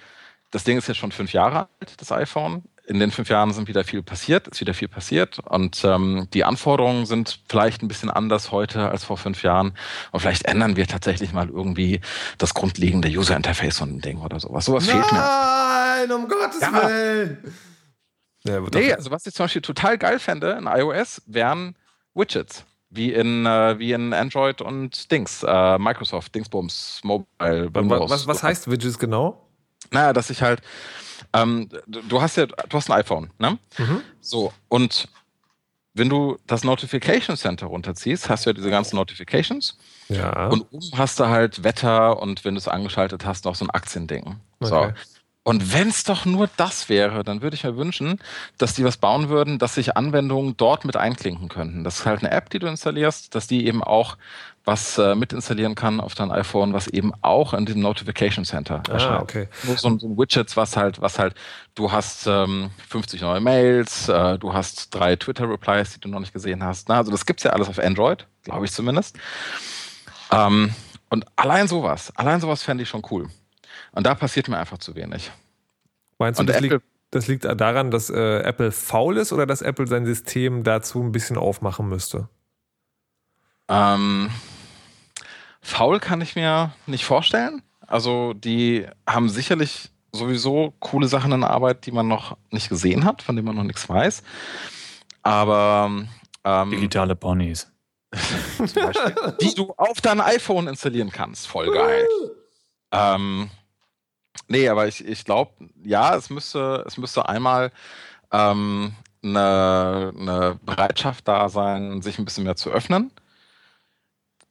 [0.51, 3.67] das Ding ist jetzt schon fünf Jahre alt, das iPhone in den fünf Jahren sind
[3.67, 8.09] wieder viel passiert, ist wieder viel passiert und ähm, die Anforderungen sind vielleicht ein bisschen
[8.09, 9.73] anders heute als vor fünf Jahren
[10.11, 12.01] und vielleicht ändern wir tatsächlich mal irgendwie
[12.39, 14.65] das grundlegende User Interface von dem Ding oder sowas.
[14.65, 15.19] Sowas Nein, fehlt mir.
[15.19, 16.73] Nein, um Gottes ja.
[16.73, 17.53] Willen.
[18.45, 21.75] Ja, nee, also was ich zum Beispiel total geil fände in iOS, wären
[22.15, 22.65] Widgets.
[22.89, 27.69] Wie in, äh, wie in Android und Dings, äh, Microsoft, Dingsbums, Mobile.
[27.71, 29.45] Was, was, was heißt Widgets genau?
[29.91, 30.61] Naja, dass ich halt
[31.33, 33.57] ähm, du hast ja, du hast ein iPhone, ne?
[33.77, 34.01] Mhm.
[34.21, 35.07] So, und
[35.93, 39.77] wenn du das Notification Center runterziehst, hast du ja diese ganzen Notifications.
[40.07, 40.47] Ja.
[40.47, 43.69] Und oben hast du halt Wetter und wenn du es angeschaltet hast, noch so ein
[43.69, 44.37] Aktiending.
[44.59, 44.69] Okay.
[44.69, 44.93] So.
[45.43, 48.19] Und wenn es doch nur das wäre, dann würde ich mir wünschen,
[48.57, 51.83] dass die was bauen würden, dass sich Anwendungen dort mit einklinken könnten.
[51.83, 54.17] Das ist halt eine App, die du installierst, dass die eben auch
[54.69, 58.93] was äh, mitinstallieren kann auf dein iPhone, was eben auch in dem Notification Center ah,
[58.93, 59.21] erscheint.
[59.23, 59.47] Okay.
[59.63, 61.33] So, so, ein Widget, was halt, was halt,
[61.73, 66.33] du hast ähm, 50 neue Mails, äh, du hast drei Twitter-Replies, die du noch nicht
[66.33, 66.87] gesehen hast.
[66.87, 69.17] Na, also das gibt's ja alles auf Android, glaube ich zumindest.
[70.31, 70.75] Ähm,
[71.09, 73.27] und allein sowas, allein sowas fände ich schon cool.
[73.93, 75.31] Und da passiert mir einfach zu wenig.
[76.19, 79.87] Meinst du, das liegt, das liegt, daran, dass äh, Apple faul ist oder dass Apple
[79.87, 82.29] sein System dazu ein bisschen aufmachen müsste?
[83.67, 84.29] Ähm,
[85.61, 87.61] faul kann ich mir nicht vorstellen.
[87.87, 93.05] Also die haben sicherlich sowieso coole Sachen in der Arbeit, die man noch nicht gesehen
[93.05, 94.23] hat, von denen man noch nichts weiß.
[95.23, 95.91] Aber
[96.43, 97.71] ähm, digitale Ponys.
[99.41, 101.47] die du auf dein iPhone installieren kannst.
[101.47, 102.07] Voll geil.
[102.91, 103.51] ähm,
[104.49, 105.51] Nee, aber ich, ich glaube,
[105.83, 107.71] ja, es müsste, es müsste einmal
[108.31, 108.93] ähm,
[109.23, 113.11] eine, eine Bereitschaft da sein, sich ein bisschen mehr zu öffnen.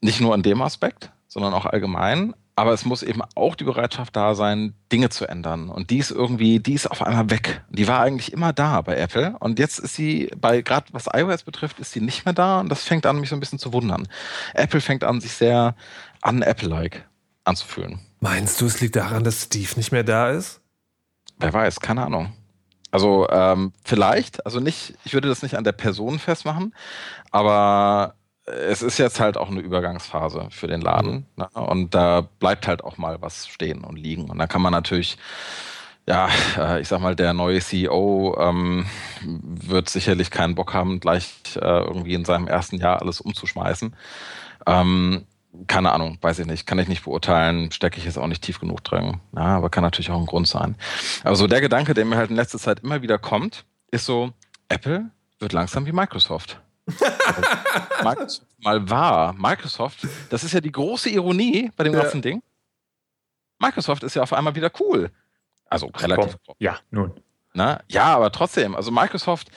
[0.00, 2.34] Nicht nur in dem Aspekt, sondern auch allgemein.
[2.58, 5.68] aber es muss eben auch die Bereitschaft da sein, Dinge zu ändern.
[5.68, 7.62] Und die ist irgendwie, die ist auf einmal weg.
[7.70, 9.37] Die war eigentlich immer da bei Apple.
[9.38, 12.58] Und jetzt ist sie, bei gerade was iOS betrifft, ist sie nicht mehr da.
[12.58, 14.08] Und das fängt an, mich so ein bisschen zu wundern.
[14.54, 15.76] Apple fängt an, sich sehr
[16.20, 17.08] an Apple-like
[17.44, 18.00] anzufühlen.
[18.18, 20.61] Meinst du, es liegt daran, dass Steve nicht mehr da ist?
[21.38, 22.32] Wer weiß, keine Ahnung.
[22.90, 26.74] Also ähm, vielleicht, also nicht, ich würde das nicht an der Person festmachen,
[27.30, 28.14] aber
[28.48, 31.26] es ist jetzt halt auch eine Übergangsphase für den Laden.
[31.37, 31.48] Ne?
[31.54, 34.30] Und da bleibt halt auch mal was stehen und liegen.
[34.30, 35.18] Und da kann man natürlich,
[36.06, 38.87] ja, äh, ich sag mal, der neue CEO ähm,
[39.24, 43.94] wird sicherlich keinen Bock haben, gleich äh, irgendwie in seinem ersten Jahr alles umzuschmeißen.
[44.66, 45.26] Ähm,
[45.66, 48.61] keine Ahnung, weiß ich nicht, kann ich nicht beurteilen, stecke ich jetzt auch nicht tief
[48.61, 49.20] genug drin.
[49.34, 50.76] Ja, aber kann natürlich auch ein Grund sein.
[51.24, 54.32] Also der Gedanke, der mir halt in letzter Zeit immer wieder kommt, ist so,
[54.68, 56.61] Apple wird langsam wie Microsoft.
[58.05, 59.33] Microsoft mal war.
[59.35, 62.03] Microsoft, das ist ja die große Ironie bei dem ja.
[62.03, 62.42] ganzen Ding.
[63.59, 65.11] Microsoft ist ja auf einmal wieder cool.
[65.68, 66.37] Also Ach, relativ.
[66.44, 66.55] Komm.
[66.59, 67.12] Ja, nun.
[67.55, 67.81] Na?
[67.88, 68.74] Ja, aber trotzdem.
[68.74, 69.48] Also Microsoft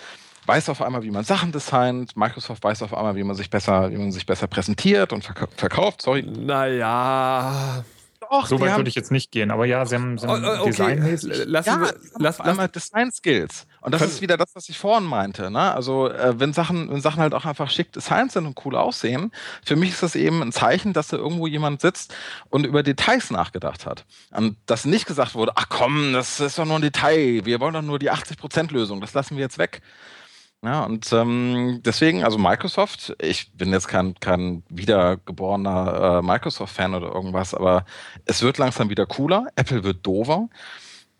[0.45, 2.17] weiß auf einmal, wie man Sachen designt.
[2.17, 6.01] Microsoft weiß auf einmal, wie man sich besser, wie man sich besser präsentiert und verkauft.
[6.01, 6.23] Sorry.
[6.23, 7.83] Naja.
[8.19, 10.61] Doch, so weit würde ich jetzt nicht gehen, aber ja, sie haben, sie haben oh,
[10.61, 10.69] okay.
[10.69, 11.45] designmäßig.
[11.45, 13.67] Lassen ja, wir, lass, einmal Design Skills.
[13.81, 15.49] Und das ist wieder das, was ich vorhin meinte.
[15.49, 15.73] Ne?
[15.73, 19.31] Also, äh, wenn, Sachen, wenn Sachen halt auch einfach schick designt sind und cool aussehen,
[19.65, 22.13] für mich ist das eben ein Zeichen, dass da irgendwo jemand sitzt
[22.49, 24.05] und über Details nachgedacht hat.
[24.29, 27.73] Und dass nicht gesagt wurde, ach komm, das ist doch nur ein Detail, wir wollen
[27.73, 29.81] doch nur die 80%-Lösung, das lassen wir jetzt weg.
[30.63, 37.11] Ja, und ähm, deswegen, also Microsoft, ich bin jetzt kein, kein wiedergeborener äh, Microsoft-Fan oder
[37.11, 37.83] irgendwas, aber
[38.25, 40.49] es wird langsam wieder cooler, Apple wird dover.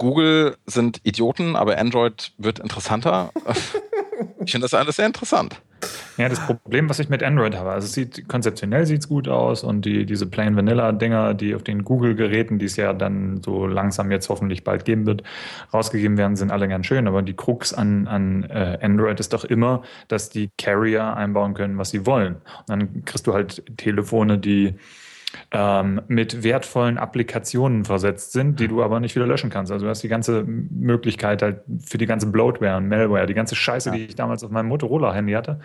[0.02, 3.32] Google sind Idioten, aber Android wird interessanter.
[4.44, 5.62] ich finde das alles sehr interessant.
[6.18, 9.28] Ja, das Problem, was ich mit Android habe, also es sieht konzeptionell sieht es gut
[9.28, 13.44] aus und die, diese Plain Vanilla Dinger, die auf den Google-Geräten, die es ja dann
[13.44, 15.22] so langsam jetzt hoffentlich bald geben wird,
[15.72, 17.08] rausgegeben werden, sind alle ganz schön.
[17.08, 21.78] Aber die Krux an, an äh, Android ist doch immer, dass die Carrier einbauen können,
[21.78, 22.36] was sie wollen.
[22.36, 24.74] Und dann kriegst du halt Telefone, die
[25.54, 29.72] ähm, mit wertvollen Applikationen versetzt sind, die du aber nicht wieder löschen kannst.
[29.72, 33.56] Also du hast die ganze Möglichkeit halt für die ganze Bloatware und Malware, die ganze
[33.56, 33.96] Scheiße, ja.
[33.96, 35.60] die ich damals auf meinem Motorola-Handy hatte,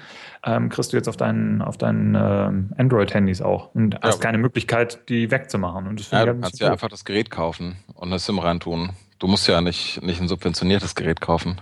[0.45, 4.39] ähm, kriegst du jetzt auf deinen, auf deinen ähm, Android-Handys auch und ja, hast keine
[4.39, 5.87] Möglichkeit, die wegzumachen.
[5.87, 8.91] Und das ja, du kannst ja einfach das Gerät kaufen und eine SIM reintun.
[9.21, 11.61] Du musst ja nicht, nicht ein subventioniertes Gerät kaufen.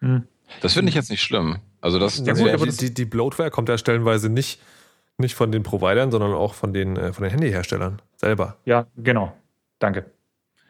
[0.00, 0.24] Hm.
[0.62, 1.58] Das finde ich jetzt nicht schlimm.
[1.82, 4.58] Also das, ja, gut, aber die, die Bloatware kommt ja stellenweise nicht
[5.18, 8.56] nicht von den Providern, sondern auch von den, äh, von den Handyherstellern selber.
[8.64, 9.32] Ja, genau.
[9.78, 10.06] Danke.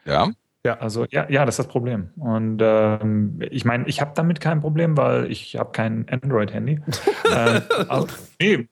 [0.04, 0.30] Ja.
[0.66, 2.10] Ja, also ja, ja, das ist das Problem.
[2.16, 6.80] Und ähm, ich meine, ich habe damit kein Problem, weil ich habe kein Android-Handy.
[7.32, 8.08] ähm, also,
[8.40, 8.68] nee,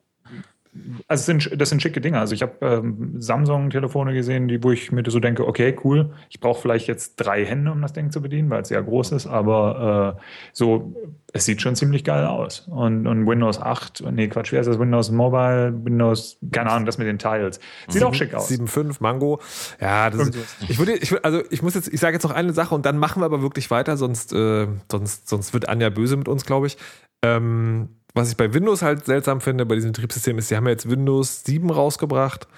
[1.09, 2.19] also sind, das sind schicke Dinge.
[2.19, 6.41] Also ich habe ähm, Samsung-Telefone gesehen, die, wo ich mir so denke, okay, cool, ich
[6.41, 9.27] brauche vielleicht jetzt drei Hände, um das Ding zu bedienen, weil es ja groß ist,
[9.27, 10.95] aber äh, so,
[11.33, 12.67] es sieht schon ziemlich geil aus.
[12.69, 14.79] Und, und Windows 8, nee, Quatsch, wie heißt das?
[14.79, 17.61] Windows Mobile, Windows, keine Ahnung, das mit den Tiles.
[17.89, 18.51] Sieht 7, auch schick aus.
[18.51, 19.41] 7.5, Mango.
[19.81, 22.53] Ja, das ist, ich würde, ich, also ich muss jetzt, ich sage jetzt noch eine
[22.53, 26.17] Sache und dann machen wir aber wirklich weiter, sonst, äh, sonst, sonst wird Anja böse
[26.17, 26.77] mit uns, glaube ich.
[27.23, 30.73] Ähm, was ich bei Windows halt seltsam finde, bei diesem Betriebssystem, ist, sie haben ja
[30.73, 32.49] jetzt Windows 7 rausgebracht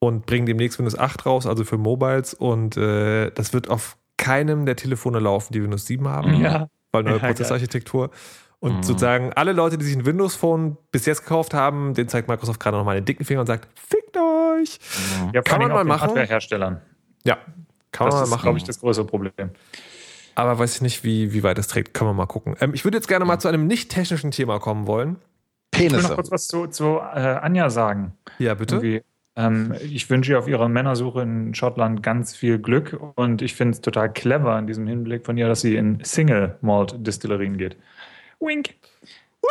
[0.00, 2.34] und bringen demnächst Windows 8 raus, also für Mobiles.
[2.34, 6.34] Und äh, das wird auf keinem der Telefone laufen, die Windows 7 haben.
[6.40, 6.68] Ja.
[6.90, 8.10] Weil neue ja, Prozessarchitektur.
[8.58, 8.82] Und mhm.
[8.82, 12.58] sozusagen alle Leute, die sich ein Windows Phone bis jetzt gekauft haben, den zeigt Microsoft
[12.58, 14.80] gerade noch mal einen dicken Finger und sagt, fickt euch.
[15.22, 15.30] Mhm.
[15.32, 16.08] Ja, kann man mal machen.
[16.08, 16.80] Hardwareherstellern.
[17.24, 17.38] Ja,
[17.92, 18.30] kann das man mal machen.
[18.30, 19.50] Das ist, glaube ich, das größere Problem.
[20.34, 21.94] Aber weiß ich nicht, wie, wie weit es trägt.
[21.94, 22.56] Können wir mal gucken.
[22.60, 25.16] Ähm, ich würde jetzt gerne mal zu einem nicht technischen Thema kommen wollen.
[25.70, 25.96] Penisse.
[25.96, 28.12] Ich will noch kurz was zu, zu äh, Anja sagen.
[28.38, 29.02] Ja, bitte.
[29.36, 33.74] Ähm, ich wünsche ihr auf ihrer Männersuche in Schottland ganz viel Glück und ich finde
[33.74, 37.76] es total clever in diesem Hinblick von ihr, dass sie in Single Malt Distillerien geht.
[38.38, 38.74] Wink.
[39.42, 39.48] Woo!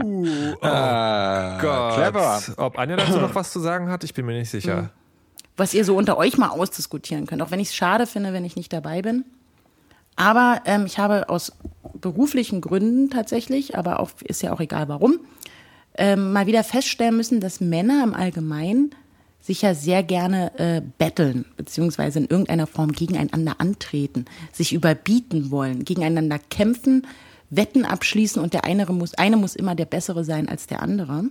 [0.62, 1.94] oh ah, Gott.
[1.94, 2.40] Clever.
[2.56, 4.90] Ob Anja dazu noch was zu sagen hat, ich bin mir nicht sicher.
[5.56, 8.46] Was ihr so unter euch mal ausdiskutieren könnt, auch wenn ich es schade finde, wenn
[8.46, 9.26] ich nicht dabei bin.
[10.20, 11.50] Aber ähm, ich habe aus
[11.94, 15.18] beruflichen Gründen tatsächlich, aber auch, ist ja auch egal warum,
[15.96, 18.94] ähm, mal wieder feststellen müssen, dass Männer im Allgemeinen
[19.40, 25.86] sich ja sehr gerne äh, betteln, beziehungsweise in irgendeiner Form gegeneinander antreten, sich überbieten wollen,
[25.86, 27.06] gegeneinander kämpfen,
[27.48, 31.24] Wetten abschließen und der eine muss, eine muss immer der Bessere sein als der andere.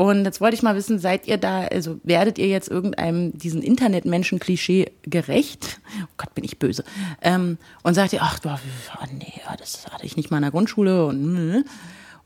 [0.00, 3.60] Und jetzt wollte ich mal wissen, seid ihr da, also werdet ihr jetzt irgendeinem diesen
[3.60, 5.78] Internetmenschen-Klischee gerecht?
[6.02, 6.84] Oh Gott, bin ich böse.
[7.20, 11.04] Ähm, und sagt ihr, ach, oh, nee, das hatte ich nicht mal in der Grundschule.
[11.04, 11.66] Und,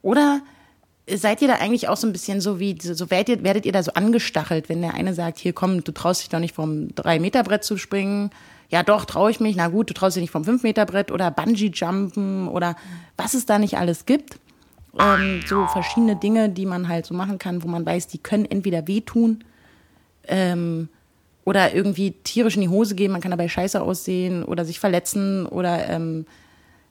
[0.03, 0.41] oder
[1.13, 3.73] seid ihr da eigentlich auch so ein bisschen so wie, so werdet ihr, werdet ihr
[3.73, 6.91] da so angestachelt, wenn der eine sagt, hier komm, du traust dich doch nicht vom
[6.95, 8.31] 3-Meter-Brett zu springen.
[8.69, 9.57] Ja, doch, traue ich mich.
[9.57, 12.77] Na gut, du traust dich nicht vom 5-Meter-Brett oder Bungee-Jumpen oder
[13.17, 14.39] was es da nicht alles gibt.
[14.99, 18.45] Ähm, so verschiedene Dinge, die man halt so machen kann, wo man weiß, die können
[18.45, 19.45] entweder wehtun
[20.29, 20.89] ähm,
[21.45, 25.47] oder irgendwie tierisch in die Hose gehen, man kann dabei scheiße aussehen oder sich verletzen
[25.47, 26.27] oder ähm,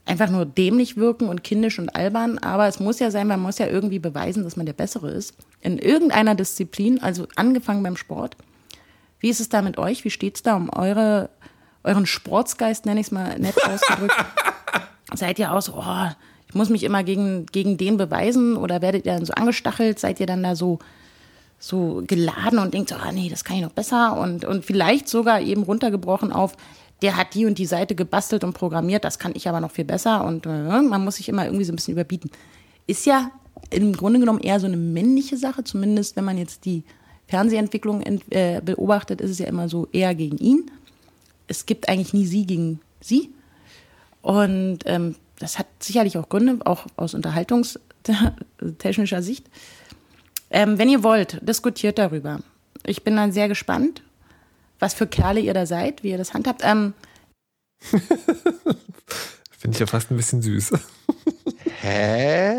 [0.05, 2.37] einfach nur dämlich wirken und kindisch und albern.
[2.39, 5.35] Aber es muss ja sein, man muss ja irgendwie beweisen, dass man der Bessere ist.
[5.61, 8.35] In irgendeiner Disziplin, also angefangen beim Sport.
[9.19, 10.03] Wie ist es da mit euch?
[10.03, 11.29] Wie steht es da um eure,
[11.83, 14.25] euren Sportsgeist, nenne ich es mal nett ausgedrückt?
[15.13, 16.09] Seid ihr aus, oh,
[16.53, 19.97] ich muss mich immer gegen, gegen den beweisen oder werdet ihr dann so angestachelt?
[19.97, 20.77] Seid ihr dann da so,
[21.57, 25.09] so geladen und denkt so, ah nee, das kann ich noch besser und, und vielleicht
[25.09, 26.55] sogar eben runtergebrochen auf,
[27.01, 29.83] der hat die und die Seite gebastelt und programmiert, das kann ich aber noch viel
[29.83, 32.29] besser und äh, man muss sich immer irgendwie so ein bisschen überbieten.
[32.85, 33.31] Ist ja
[33.71, 36.83] im Grunde genommen eher so eine männliche Sache, zumindest wenn man jetzt die
[37.29, 40.69] Fernsehentwicklung ent, äh, beobachtet, ist es ja immer so eher gegen ihn.
[41.47, 43.31] Es gibt eigentlich nie sie gegen sie.
[44.21, 49.50] Und ähm, das hat sicherlich auch Gründe, auch aus unterhaltungstechnischer Sicht.
[50.50, 52.39] Ähm, wenn ihr wollt, diskutiert darüber.
[52.86, 54.04] Ich bin dann sehr gespannt
[54.84, 56.62] was für Kerle ihr da seid, wie ihr das handhabt.
[56.63, 56.93] Ähm,
[59.58, 60.74] Finde ich ja fast ein bisschen süß.
[61.82, 62.54] Hä?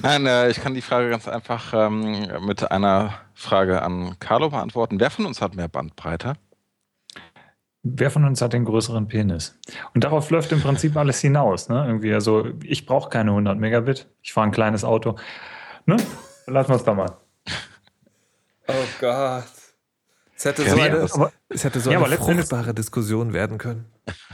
[0.00, 5.00] Nein, äh, ich kann die Frage ganz einfach ähm, mit einer Frage an Carlo beantworten.
[5.00, 6.36] Wer von uns hat mehr Bandbreite?
[7.94, 9.58] Wer von uns hat den größeren Penis?
[9.94, 11.68] Und darauf läuft im Prinzip alles hinaus.
[11.68, 11.84] Ne?
[11.86, 14.08] Irgendwie, also ich brauche keine 100 Megabit.
[14.22, 15.16] Ich fahre ein kleines Auto.
[15.86, 15.96] Ne?
[16.46, 17.16] Lassen wir es da mal.
[18.68, 19.44] Oh Gott.
[20.36, 23.86] Es hätte so eine, aber, es hätte so ja, eine fruchtbare Diskussion werden können.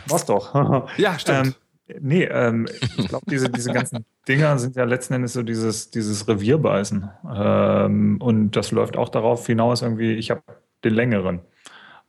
[0.09, 0.89] Was doch.
[0.97, 1.59] ja, stimmt.
[1.89, 5.91] Ähm, nee, ähm, ich glaube, diese, diese ganzen Dinger sind ja letzten Endes so dieses,
[5.91, 7.09] dieses Revierbeißen.
[7.37, 10.43] Ähm, und das läuft auch darauf hinaus, irgendwie, ich habe
[10.83, 11.41] den längeren.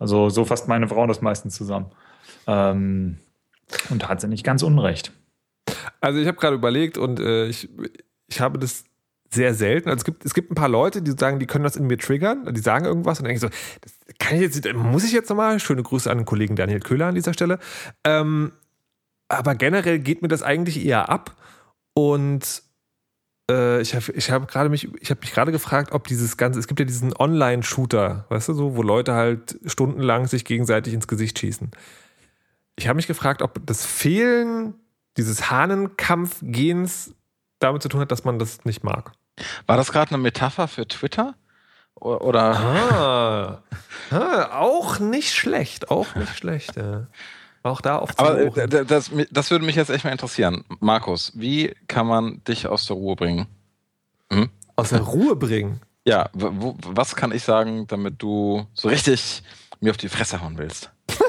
[0.03, 1.85] Also so fasst meine Frau das meistens zusammen.
[2.45, 3.19] Ähm,
[3.89, 5.13] und da hat sie nicht ganz unrecht.
[6.01, 7.69] Also ich habe gerade überlegt und äh, ich,
[8.27, 8.83] ich habe das
[9.29, 9.87] sehr selten.
[9.87, 11.97] Also es gibt, es gibt ein paar Leute, die sagen, die können das in mir
[11.97, 15.13] triggern, die sagen irgendwas und dann denke ich so, das kann ich jetzt, muss ich
[15.13, 15.57] jetzt nochmal?
[15.61, 17.57] Schöne Grüße an den Kollegen Daniel Köhler an dieser Stelle.
[18.03, 18.51] Ähm,
[19.29, 21.37] aber generell geht mir das eigentlich eher ab
[21.93, 22.61] und
[23.49, 26.59] äh, ich habe ich hab gerade mich, ich habe mich gerade gefragt, ob dieses ganze,
[26.59, 31.07] es gibt ja diesen Online-Shooter, weißt du so, wo Leute halt stundenlang sich gegenseitig ins
[31.07, 31.71] Gesicht schießen.
[32.75, 34.75] Ich habe mich gefragt, ob das Fehlen
[35.17, 37.13] dieses Hahnenkampf-Gens
[37.59, 39.11] damit zu tun hat, dass man das nicht mag.
[39.67, 41.35] War das gerade eine Metapher für Twitter?
[41.95, 42.55] Oder?
[42.55, 43.63] Ah,
[44.11, 46.75] ah, auch nicht schlecht, auch nicht schlecht.
[46.75, 47.07] Ja.
[47.63, 50.65] Auch da auf Aber äh, das, das würde mich jetzt echt mal interessieren.
[50.81, 53.47] Markus, wie kann man dich aus der Ruhe bringen?
[54.31, 54.49] Hm?
[54.75, 55.79] Aus der Ruhe bringen?
[56.05, 59.43] Ja, wo, was kann ich sagen, damit du so richtig
[59.79, 60.91] mir auf die Fresse hauen willst?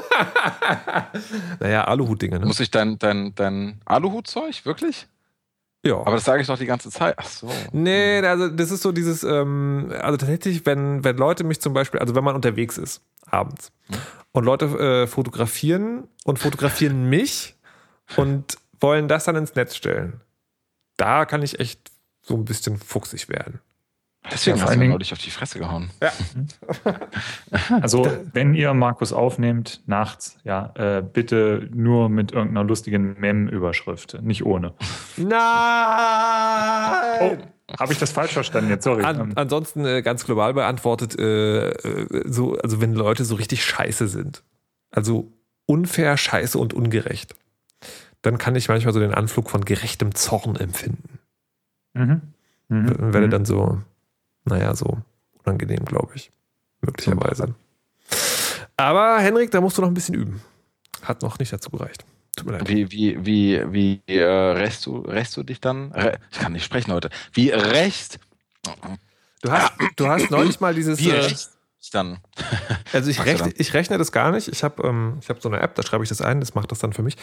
[1.61, 2.45] naja, Aluhut-Dinge, ne?
[2.45, 5.07] Muss ich dein, dein, dein Aluhut-Zeug, wirklich?
[5.85, 5.99] Ja.
[5.99, 7.13] Aber das sage ich doch die ganze Zeit.
[7.17, 7.49] Ach so.
[7.71, 11.99] Nee, also das ist so dieses, ähm, also tatsächlich, wenn, wenn Leute mich zum Beispiel,
[11.99, 13.97] also wenn man unterwegs ist, abends, hm.
[14.31, 17.55] und Leute äh, fotografieren und fotografieren mich
[18.17, 20.21] und wollen das dann ins Netz stellen,
[20.97, 21.91] da kann ich echt
[22.23, 23.59] so ein bisschen fuchsig werden.
[24.31, 25.89] Deswegen ja, hast du neulich auf die Fresse gehauen.
[26.01, 26.11] Ja.
[27.81, 34.45] Also, wenn ihr Markus aufnehmt, nachts, ja, äh, bitte nur mit irgendeiner lustigen Mem-Überschrift, nicht
[34.45, 34.73] ohne.
[35.17, 35.31] Nein!
[37.21, 37.37] Oh,
[37.79, 38.83] Habe ich das falsch verstanden jetzt?
[38.83, 39.03] Sorry.
[39.03, 44.07] An, ansonsten äh, ganz global beantwortet, äh, äh, so, also wenn Leute so richtig scheiße
[44.07, 44.43] sind,
[44.91, 45.31] also
[45.65, 47.35] unfair, scheiße und ungerecht,
[48.21, 51.19] dann kann ich manchmal so den Anflug von gerechtem Zorn empfinden.
[51.93, 52.21] Mhm.
[52.69, 53.13] Mhm.
[53.13, 53.31] Werde mhm.
[53.31, 53.81] dann so
[54.45, 54.97] naja, so
[55.43, 56.31] unangenehm, glaube ich.
[56.81, 57.55] Möglicherweise.
[58.77, 60.41] Aber Henrik, da musst du noch ein bisschen üben.
[61.01, 62.05] Hat noch nicht dazu gereicht.
[62.35, 62.67] Tut mir leid.
[62.67, 65.93] Wie, wie, wie, wie äh, rächst, du, rächst du dich dann?
[66.31, 67.09] ich kann nicht sprechen heute.
[67.33, 68.19] Wie rächst?
[69.41, 70.99] Du hast, du hast neulich mal dieses.
[70.99, 71.33] Wie äh,
[71.91, 72.19] dann?
[72.93, 74.47] Also ich rechne, ich rechne das gar nicht.
[74.47, 76.79] Ich habe ähm, hab so eine App, da schreibe ich das ein, das macht das
[76.79, 77.15] dann für mich.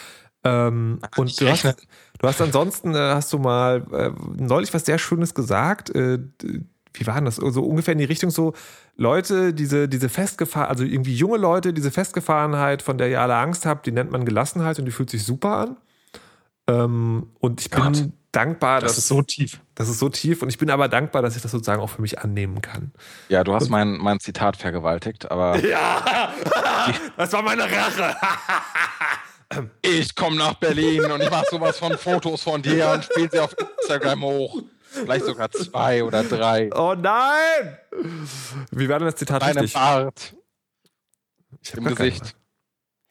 [0.44, 4.98] Ähm, und du hast, du hast ansonsten, äh, hast du mal äh, neulich was sehr
[4.98, 5.94] Schönes gesagt.
[5.94, 6.18] Äh,
[6.94, 7.36] wie war denn das?
[7.36, 8.54] So ungefähr in die Richtung so,
[8.96, 13.66] Leute, diese, diese festgefahren, also irgendwie junge Leute, diese Festgefahrenheit, von der ihr alle Angst
[13.66, 15.76] habt, die nennt man Gelassenheit und die fühlt sich super an.
[16.68, 18.98] Ähm, und ich Gott, bin dankbar, das dass.
[18.98, 19.60] ist so tief.
[19.74, 22.02] Das ist so tief und ich bin aber dankbar, dass ich das sozusagen auch für
[22.02, 22.92] mich annehmen kann.
[23.28, 25.58] Ja, du hast mein, mein Zitat vergewaltigt, aber.
[25.62, 26.32] Ja!
[27.16, 28.16] das war meine Rache!
[29.82, 33.38] ich komme nach Berlin und ich mache sowas von Fotos von dir und spiele sie
[33.38, 34.62] auf Instagram hoch.
[34.92, 36.70] Vielleicht sogar zwei oder drei.
[36.74, 37.78] Oh nein!
[38.70, 39.74] Wie war denn das Zitat Deinem richtig?
[39.74, 40.36] Bart
[41.62, 41.84] Ich im.
[41.84, 42.36] Gesicht.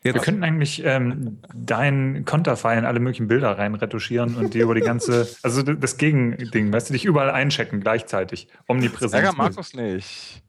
[0.03, 4.73] Wir könnten eigentlich ähm, dein Konterfei in alle möglichen Bilder rein retuschieren und dir über
[4.73, 8.47] die ganze, also das Gegending, weißt du, dich überall einchecken gleichzeitig.
[8.67, 9.13] Omnipräsenz.
[9.23, 10.41] Ärger Markus nicht.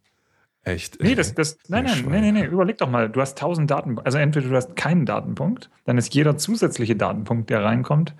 [0.65, 1.03] echt.
[1.03, 4.07] Nee, das, das, nein, nein, nee, nee, nee, überleg doch mal, du hast 1000 Datenpunkte,
[4.07, 8.15] also entweder du hast keinen Datenpunkt, dann ist jeder zusätzliche Datenpunkt, der reinkommt,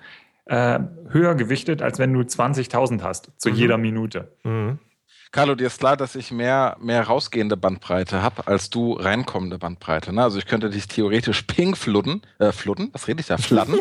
[0.45, 0.79] äh,
[1.09, 4.35] höher gewichtet, als wenn du 20.000 hast, zu jeder Minute.
[4.43, 4.79] Mhm.
[5.31, 10.13] Carlo, dir ist klar, dass ich mehr, mehr rausgehende Bandbreite habe, als du reinkommende Bandbreite.
[10.13, 10.21] Ne?
[10.21, 13.79] Also ich könnte dich theoretisch ping fludden, äh, fludden, was rede ich da, fladden.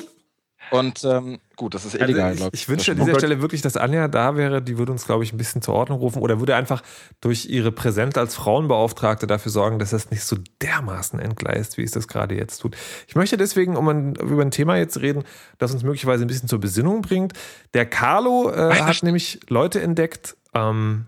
[0.70, 3.62] Und ähm, gut, das ist Also illegal, ich, glaube ich wünsche an dieser Stelle wirklich,
[3.62, 4.62] dass Anja da wäre.
[4.62, 6.82] Die würde uns, glaube ich, ein bisschen zur Ordnung rufen oder würde einfach
[7.20, 11.92] durch ihre Präsenz als Frauenbeauftragte dafür sorgen, dass das nicht so dermaßen entgleist, wie es
[11.92, 12.76] das gerade jetzt tut.
[13.06, 15.24] Ich möchte deswegen um ein, über ein Thema jetzt reden,
[15.58, 17.32] das uns möglicherweise ein bisschen zur Besinnung bringt.
[17.74, 21.06] Der Carlo äh, hat nämlich Leute entdeckt, ähm,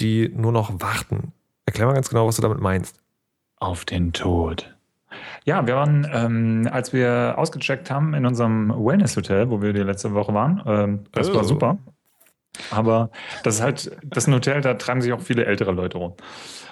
[0.00, 1.32] die nur noch warten.
[1.66, 3.00] Erklär mal ganz genau, was du damit meinst.
[3.56, 4.74] Auf den Tod.
[5.44, 10.14] Ja, wir waren, ähm, als wir ausgecheckt haben in unserem Wellness-Hotel, wo wir die letzte
[10.14, 11.34] Woche waren, ähm, das Oh.
[11.34, 11.78] war super.
[12.70, 13.10] Aber
[13.42, 16.14] das ist halt, das ist ein Hotel, da treiben sich auch viele ältere Leute rum.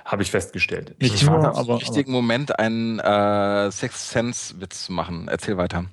[0.04, 0.94] Habe ich festgestellt.
[1.00, 5.28] Nicht Ich war nur, da im aber, richtigen Moment einen äh, Sixth Sense-Witz zu machen.
[5.28, 5.84] Erzähl weiter.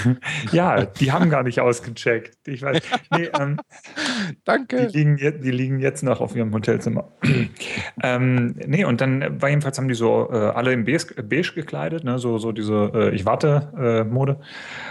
[0.52, 2.46] ja, die haben gar nicht ausgecheckt.
[2.46, 2.80] Ich weiß.
[3.16, 3.58] Nee, ähm,
[4.28, 4.86] Die Danke.
[4.92, 7.08] liegen, jetzt, die liegen jetzt noch auf ihrem Hotelzimmer.
[8.02, 12.04] ähm, nee, und dann war jedenfalls haben die so äh, alle in beige, beige gekleidet,
[12.04, 12.18] ne?
[12.18, 14.40] so, so diese äh, Ich warte-Mode.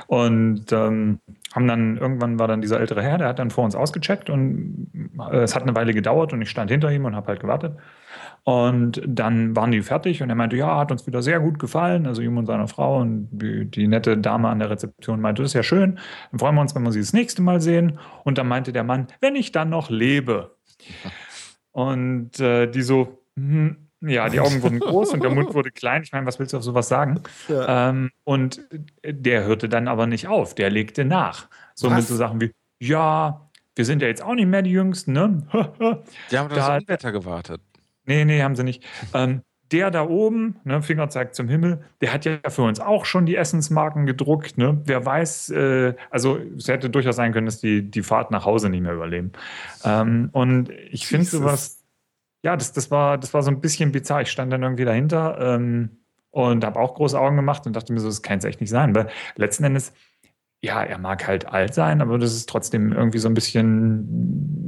[0.07, 1.19] und ähm,
[1.53, 4.87] haben dann, irgendwann war dann dieser ältere Herr, der hat dann vor uns ausgecheckt und
[5.31, 7.77] äh, es hat eine Weile gedauert und ich stand hinter ihm und habe halt gewartet.
[8.43, 12.07] Und dann waren die fertig und er meinte, ja, hat uns wieder sehr gut gefallen,
[12.07, 12.99] also ihm und seiner Frau.
[12.99, 15.99] Und die, nette Dame an der Rezeption meinte, das ist ja schön,
[16.31, 17.99] dann freuen wir uns, wenn wir sie das nächste Mal sehen.
[18.23, 20.55] Und dann meinte der Mann, wenn ich dann noch lebe.
[21.71, 26.01] Und äh, die so, hm, ja, die Augen wurden groß und der Mund wurde klein.
[26.03, 27.21] Ich meine, was willst du auf sowas sagen?
[27.49, 28.61] Ähm, und
[29.05, 31.47] der hörte dann aber nicht auf, der legte nach.
[31.75, 32.07] So mit Was?
[32.07, 35.47] so Sachen wie, ja, wir sind ja jetzt auch nicht mehr die Jüngsten, ne?
[36.31, 37.61] Die haben Da- das Unwetter gewartet.
[38.11, 38.83] Nee, nee, haben sie nicht.
[39.13, 39.41] Ähm,
[39.71, 43.25] der da oben, ne, Finger zeigt zum Himmel, der hat ja für uns auch schon
[43.25, 44.57] die Essensmarken gedruckt.
[44.57, 44.81] Ne?
[44.83, 48.69] Wer weiß, äh, also es hätte durchaus sein können, dass die die Fahrt nach Hause
[48.69, 49.31] nicht mehr überleben.
[49.85, 51.85] Ähm, und ich finde sowas,
[52.43, 54.23] ja, das, das, war, das war so ein bisschen bizarr.
[54.23, 55.91] Ich stand dann irgendwie dahinter ähm,
[56.31, 58.71] und habe auch große Augen gemacht und dachte mir so, das kann es echt nicht
[58.71, 58.93] sein.
[58.93, 59.07] Weil
[59.37, 59.93] letzten Endes,
[60.61, 64.60] ja, er mag halt alt sein, aber das ist trotzdem irgendwie so ein bisschen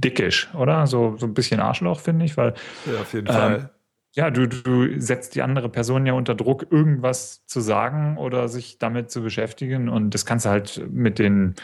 [0.00, 0.86] dickisch, oder?
[0.86, 3.68] So, so ein bisschen Arschloch, finde ich, weil Ja, auf jeden Ähm,
[4.14, 8.78] ja, du, du setzt die andere Person ja unter Druck, irgendwas zu sagen oder sich
[8.78, 9.90] damit zu beschäftigen.
[9.90, 11.54] Und das kannst du halt mit den,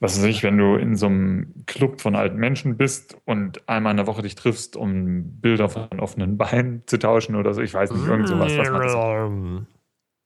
[0.00, 3.92] was weiß ich, wenn du in so einem Club von alten Menschen bist und einmal
[3.92, 7.72] in der Woche dich triffst, um Bilder von offenen Beinen zu tauschen oder so, ich
[7.74, 8.96] weiß nicht, irgend sowas, was man das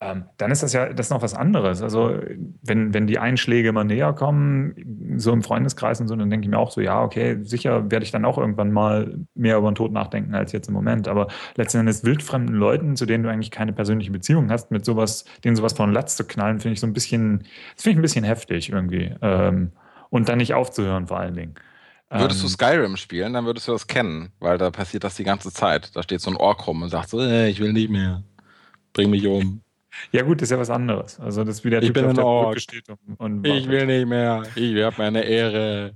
[0.05, 1.81] ähm, dann ist das ja das ist noch was anderes.
[1.83, 2.19] Also
[2.63, 6.51] wenn, wenn die Einschläge immer näher kommen, so im Freundeskreis und so, dann denke ich
[6.51, 9.77] mir auch so, ja, okay, sicher werde ich dann auch irgendwann mal mehr über den
[9.77, 11.09] Tod nachdenken als jetzt im Moment.
[11.09, 15.25] Aber letzten Endes wildfremden Leuten, zu denen du eigentlich keine persönliche Beziehung hast, mit sowas,
[15.45, 17.41] denen sowas von Latz zu knallen, finde ich so ein bisschen,
[17.75, 19.15] das finde ich ein bisschen heftig irgendwie.
[19.23, 19.73] Ähm,
[20.11, 21.55] und dann nicht aufzuhören vor allen Dingen.
[22.13, 25.25] Würdest du Ähm, Skyrim spielen, dann würdest du das kennen, weil da passiert das die
[25.25, 25.97] ganze Zeit.
[25.97, 28.23] Da steht so ein Ork rum und sagt so, äh, ich will nicht mehr.
[28.93, 29.64] Bring mich um.
[30.13, 31.19] Ja gut, das ist ja was anderes.
[31.21, 32.47] Also das ist wie der Ich Typ, bin der auf der Ork.
[32.49, 34.43] Brücke steht und, und Ich will nicht mehr.
[34.55, 35.93] Ich habe meine Ehre.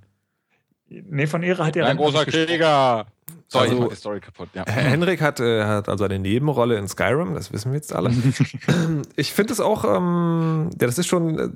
[0.88, 2.24] Nee, von Ehre hat er Ein großer.
[2.24, 3.06] Krieger.
[3.48, 4.48] Sorry, Also- ich mach die Story kaputt.
[4.54, 4.64] Ja.
[4.66, 8.10] Henrik hat, äh, hat also eine Nebenrolle in Skyrim, das wissen wir jetzt alle.
[9.16, 11.48] ich finde es auch, ähm, ja, das ist schon äh,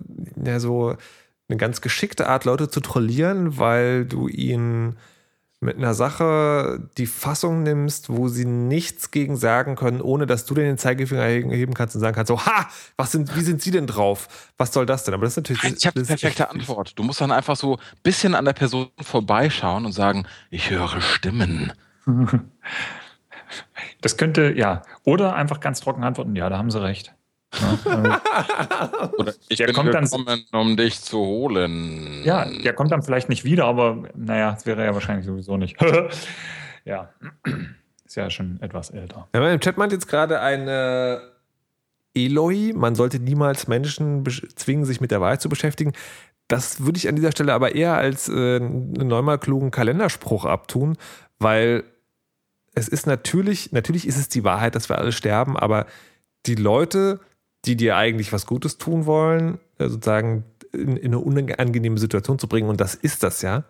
[0.49, 0.97] ja, so
[1.49, 4.97] eine ganz geschickte Art, Leute zu trollieren, weil du ihnen
[5.62, 10.54] mit einer Sache die Fassung nimmst, wo sie nichts gegen sagen können, ohne dass du
[10.54, 13.86] den Zeigefinger heben kannst und sagen kannst, so, ha, was sind, wie sind sie denn
[13.86, 14.52] drauf?
[14.58, 15.14] Was soll das denn?
[15.14, 15.62] Aber das ist natürlich.
[15.64, 16.50] Ich habe die ist perfekte.
[16.50, 16.98] Antwort.
[16.98, 21.00] Du musst dann einfach so ein bisschen an der Person vorbeischauen und sagen, ich höre
[21.00, 21.72] Stimmen.
[24.00, 24.82] Das könnte, ja.
[25.04, 27.14] Oder einfach ganz trocken antworten, ja, da haben sie recht.
[27.61, 32.22] Ja, Oder ich Der bin kommt dann- gekommen, um dich zu holen.
[32.24, 35.76] ja, der kommt dann vielleicht nicht wieder, aber naja, das wäre ja wahrscheinlich sowieso nicht.
[36.84, 37.11] ja,
[38.05, 39.28] ist ja schon etwas älter.
[39.34, 41.20] Ja, Im Chat meint jetzt gerade eine
[42.14, 44.24] Eloi, man sollte niemals Menschen
[44.57, 45.92] zwingen, sich mit der Wahrheit zu beschäftigen.
[46.48, 50.96] Das würde ich an dieser Stelle aber eher als äh, einen neunmal klugen Kalenderspruch abtun,
[51.38, 51.84] weil
[52.74, 55.86] es ist natürlich, natürlich ist es die Wahrheit, dass wir alle sterben, aber
[56.46, 57.20] die Leute
[57.64, 62.48] die dir eigentlich was Gutes tun wollen, äh, sozusagen in, in eine unangenehme Situation zu
[62.48, 62.68] bringen.
[62.68, 63.64] Und das ist das ja.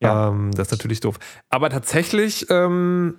[0.00, 0.28] Ja.
[0.28, 1.18] Ähm, das ist natürlich doof.
[1.48, 3.16] Aber tatsächlich ähm,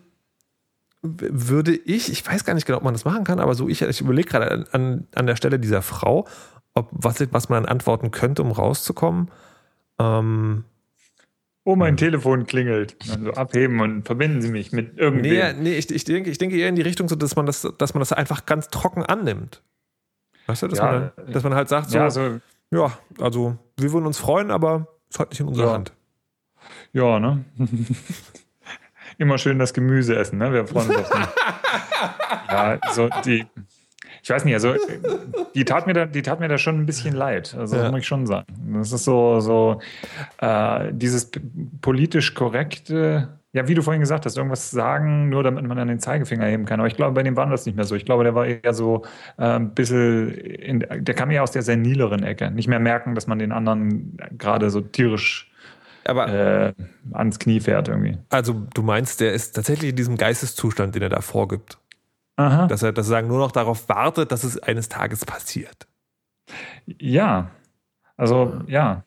[1.02, 3.82] würde ich, ich weiß gar nicht genau, ob man das machen kann, aber so ich,
[3.82, 6.28] ich überlege gerade an, an, an der Stelle dieser Frau,
[6.74, 9.30] ob was, was man antworten könnte, um rauszukommen.
[10.00, 10.66] Ähm,
[11.64, 12.96] Oh, mein Telefon klingelt.
[13.08, 15.32] Also abheben und verbinden Sie mich mit irgendwem.
[15.32, 17.68] nee, nee ich, ich, denke, ich denke eher in die Richtung, so, dass man das,
[17.78, 19.62] dass man das einfach ganz trocken annimmt.
[20.52, 22.40] Weißt du, dass, Ja, man, dass man halt sagt, so, ja, ja, also,
[23.20, 25.74] also wir würden uns freuen, aber es hat nicht in unserer Ja.
[25.74, 25.94] Hand.
[26.92, 27.46] ja, ne?
[29.18, 30.52] Immer schön das Gemüse essen, ne?
[30.52, 31.36] Wir freuen uns auf.
[32.50, 33.46] Ja, so die.
[34.24, 34.76] Ich weiß nicht, also
[35.56, 37.56] die tat mir da, die tat mir da schon ein bisschen leid.
[37.58, 37.84] Also Ja.
[37.84, 38.46] das muss ich schon sagen.
[38.78, 39.80] Das ist so, so
[40.40, 41.32] äh, dieses
[41.82, 46.00] politisch korrekte, ja, wie du vorhin gesagt hast, irgendwas sagen, nur damit man dann den
[46.00, 46.80] Zeigefinger heben kann.
[46.80, 47.96] Aber ich glaube, bei dem war das nicht mehr so.
[47.96, 49.04] Ich glaube, der war eher so
[49.38, 52.50] äh, ein bisschen, in, der kam eher aus der senileren Ecke.
[52.50, 55.52] Nicht mehr merken, dass man den anderen gerade so tierisch
[56.06, 56.74] Aber äh,
[57.12, 58.18] ans Knie fährt irgendwie.
[58.30, 61.78] also du meinst, der ist tatsächlich in diesem Geisteszustand, den er da vorgibt.
[62.38, 62.68] Aha.
[62.68, 65.88] Dass er, sagen, nur noch darauf wartet, dass es eines Tages passiert.
[67.00, 67.52] Ja.
[68.16, 69.04] Also, ja.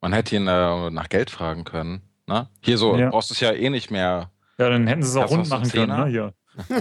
[0.00, 2.00] Man hätte ihn äh, nach Geld fragen können.
[2.32, 2.48] Ne?
[2.60, 3.10] Hier so, Ja.
[3.10, 4.30] brauchst du es ja eh nicht mehr.
[4.58, 6.06] Ja, dann hätten sie es auch rund machen können, ne?
[6.06, 6.34] Hier.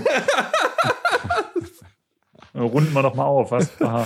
[2.54, 3.82] Runden wir doch mal auf, was?
[3.82, 4.06] Aha.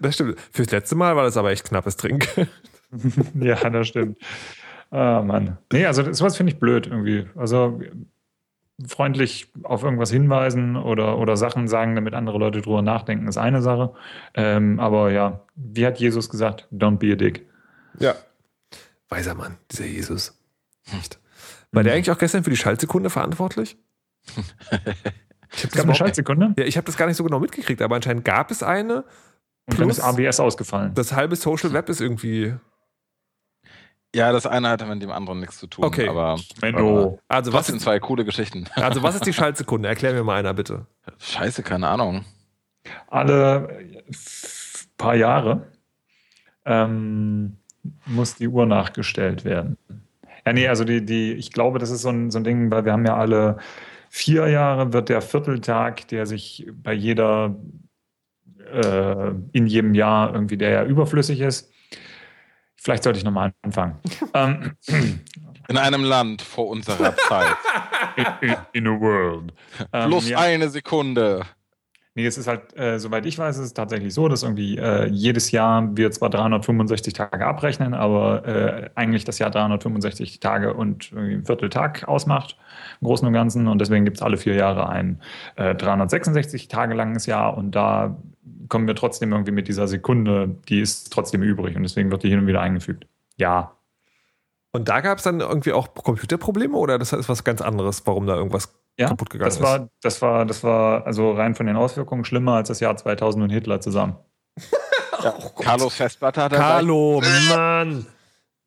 [0.00, 0.40] Das stimmt.
[0.52, 2.28] Fürs letzte Mal war das aber echt knappes Trink.
[3.34, 4.16] Ja, das stimmt.
[4.92, 5.58] Ah, Mann.
[5.72, 7.26] Nee, also sowas finde ich blöd irgendwie.
[7.34, 7.80] Also
[8.86, 13.60] freundlich auf irgendwas hinweisen oder, oder Sachen sagen, damit andere Leute drüber nachdenken, ist eine
[13.60, 13.92] Sache.
[14.34, 16.68] Ähm, aber ja, wie hat Jesus gesagt?
[16.72, 17.44] Don't be a dick.
[17.98, 18.14] Ja.
[19.08, 20.35] Weiser Mann, dieser Jesus.
[20.92, 21.18] Echt.
[21.72, 23.76] War der eigentlich auch gestern für die Schaltsekunde verantwortlich?
[25.54, 28.24] Ich habe eine Schaltsekunde Ja, ich habe das gar nicht so genau mitgekriegt, aber anscheinend
[28.24, 28.96] gab es eine.
[29.66, 30.94] und dann Plus- ist ABS ausgefallen.
[30.94, 32.54] Das halbe Social Web ist irgendwie.
[34.14, 35.84] Ja, das eine hatte mit dem anderen nichts zu tun.
[35.84, 36.08] Okay.
[36.08, 37.18] Aber Menno.
[37.28, 38.64] Also was, ist, zwei coole Geschichten.
[38.74, 39.88] also was ist die Schaltsekunde?
[39.88, 40.86] Erklär mir mal einer bitte.
[41.18, 42.24] Scheiße, keine Ahnung.
[43.08, 43.92] alle
[44.96, 45.66] paar Jahre
[46.64, 47.58] ähm,
[48.06, 49.76] muss die Uhr nachgestellt werden.
[50.46, 52.84] Ja, nee, also die, die, ich glaube, das ist so ein, so ein Ding, weil
[52.84, 53.58] wir haben ja alle
[54.08, 57.56] vier Jahre wird der Vierteltag, der sich bei jeder,
[58.72, 61.72] äh, in jedem Jahr irgendwie, der ja überflüssig ist.
[62.76, 63.98] Vielleicht sollte ich nochmal anfangen.
[64.34, 64.76] ähm,
[65.68, 67.56] In einem Land vor unserer Zeit.
[68.16, 69.52] in, in, in a world.
[69.92, 70.38] Ähm, Plus ja.
[70.38, 71.44] eine Sekunde.
[72.16, 75.06] Nee, es ist halt, äh, soweit ich weiß, ist es tatsächlich so, dass irgendwie äh,
[75.06, 81.12] jedes Jahr wir zwar 365 Tage abrechnen, aber äh, eigentlich das Jahr 365 Tage und
[81.12, 82.56] ein Vierteltag ausmacht,
[83.02, 83.68] im Großen und Ganzen.
[83.68, 85.20] Und deswegen gibt es alle vier Jahre ein
[85.56, 88.16] äh, 366 Tage langes Jahr und da
[88.70, 92.30] kommen wir trotzdem irgendwie mit dieser Sekunde, die ist trotzdem übrig und deswegen wird die
[92.30, 93.06] hin und wieder eingefügt.
[93.36, 93.72] Ja.
[94.72, 98.26] Und da gab es dann irgendwie auch Computerprobleme oder das ist was ganz anderes, warum
[98.26, 101.76] da irgendwas Ja, kaputt gegangen das war, das war, das war also rein von den
[101.76, 104.16] Auswirkungen schlimmer als das Jahr 2000 und Hitler zusammen.
[105.22, 105.34] Ja.
[105.60, 108.06] Carlos Festplatte hat er Carlo, Mann.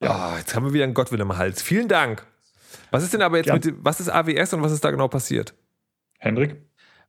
[0.03, 1.61] Ja, jetzt haben wir wieder einen Gottwille im Hals.
[1.61, 2.25] Vielen Dank.
[2.91, 3.53] Was ist denn aber jetzt Ja.
[3.53, 5.53] mit, dem- was ist AWS und was ist da genau passiert?
[6.17, 6.57] Hendrik?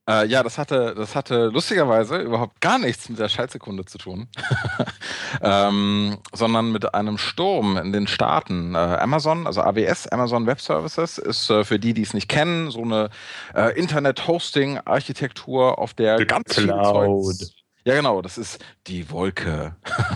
[0.09, 4.29] Äh, ja, das hatte, das hatte lustigerweise überhaupt gar nichts mit der Schaltsekunde zu tun,
[5.43, 8.75] ähm, sondern mit einem Sturm in den Staaten.
[8.75, 12.71] Äh, Amazon, also AWS, Amazon Web Services, ist äh, für die, die es nicht kennen,
[12.71, 13.11] so eine
[13.55, 16.69] äh, Internet-Hosting-Architektur, auf der The ganz viel.
[16.69, 19.75] Zeugs ja, genau, das ist die Wolke.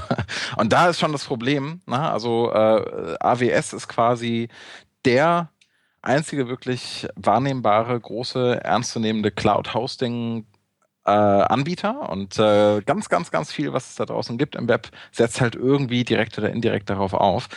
[0.57, 1.81] Und da ist schon das Problem.
[1.87, 1.99] Ne?
[1.99, 4.49] Also äh, AWS ist quasi
[5.05, 5.51] der
[6.05, 10.47] einzige wirklich wahrnehmbare, große, ernstzunehmende Cloud-Hosting.
[11.07, 14.89] Äh, Anbieter und äh, ganz, ganz, ganz viel, was es da draußen gibt im Web,
[15.13, 17.49] setzt halt irgendwie direkt oder indirekt darauf auf.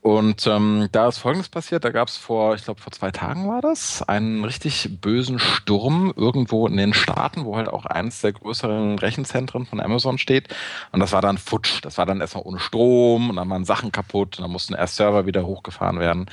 [0.00, 3.48] Und ähm, da ist Folgendes passiert, da gab es vor, ich glaube vor zwei Tagen
[3.48, 8.32] war das, einen richtig bösen Sturm irgendwo in den Staaten, wo halt auch eines der
[8.32, 10.48] größeren Rechenzentren von Amazon steht.
[10.92, 11.80] Und das war dann futsch.
[11.82, 14.96] Das war dann erstmal ohne Strom und dann waren Sachen kaputt und dann mussten erst
[14.96, 16.26] Server wieder hochgefahren werden.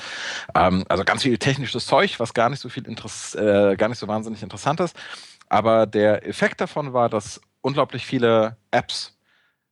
[0.56, 4.00] Ähm, also ganz viel technisches Zeug, was gar nicht so viel Interess äh, gar nicht
[4.00, 4.96] so wahnsinnig interessant ist.
[5.50, 9.18] Aber der Effekt davon war, dass unglaublich viele Apps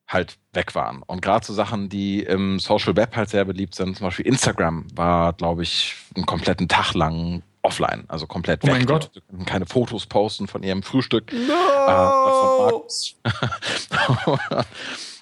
[0.08, 1.02] halt weg waren.
[1.04, 4.86] Und gerade so Sachen, die im Social Web halt sehr beliebt sind, zum Beispiel Instagram
[4.96, 8.74] war, glaube ich, einen kompletten Tag lang offline, also komplett Oh weg.
[8.74, 9.12] mein Gott.
[9.16, 11.32] Die konnten keine Fotos posten von ihrem Frühstück.
[11.32, 11.54] Äh, No!
[11.88, 13.16] Markus.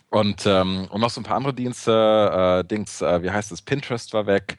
[0.09, 3.61] und, ähm, und noch so ein paar andere Dienste, äh, Dings, äh, wie heißt es,
[3.61, 4.57] Pinterest war weg.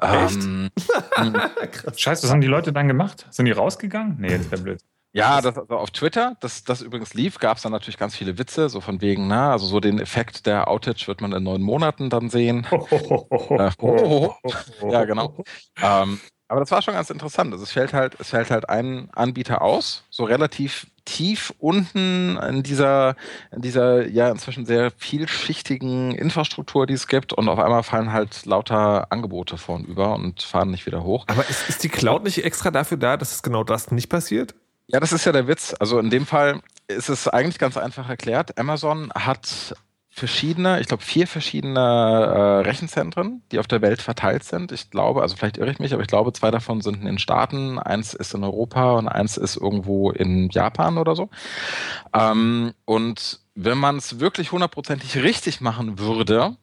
[0.00, 0.70] Ähm,
[1.96, 3.26] Scheiße, was haben die Leute dann gemacht?
[3.30, 4.16] Sind die rausgegangen?
[4.20, 4.80] Nee, das wäre blöd.
[5.12, 8.38] Ja, das, also auf Twitter, das, das übrigens lief, gab es dann natürlich ganz viele
[8.38, 11.60] Witze, so von wegen, na, also so den Effekt der Outage wird man in neun
[11.60, 12.66] Monaten dann sehen.
[12.90, 13.70] äh,
[14.90, 15.44] ja, genau.
[15.82, 17.50] Ähm, aber das war schon ganz interessant.
[17.52, 22.62] Also es fällt halt, es fällt halt ein Anbieter aus, so relativ tief unten in
[22.62, 23.16] dieser,
[23.52, 28.44] in dieser ja inzwischen sehr vielschichtigen Infrastruktur, die es gibt, und auf einmal fallen halt
[28.44, 31.24] lauter Angebote vornüber und fahren nicht wieder hoch.
[31.28, 34.54] Aber ist, ist die Cloud nicht extra dafür da, dass es genau das nicht passiert?
[34.92, 35.74] Ja, das ist ja der Witz.
[35.78, 38.58] Also in dem Fall ist es eigentlich ganz einfach erklärt.
[38.58, 39.74] Amazon hat
[40.10, 44.70] verschiedene, ich glaube vier verschiedene äh, Rechenzentren, die auf der Welt verteilt sind.
[44.70, 47.18] Ich glaube, also vielleicht irre ich mich, aber ich glaube, zwei davon sind in den
[47.18, 51.30] Staaten, eins ist in Europa und eins ist irgendwo in Japan oder so.
[52.14, 56.56] Ähm, und wenn man es wirklich hundertprozentig richtig machen würde,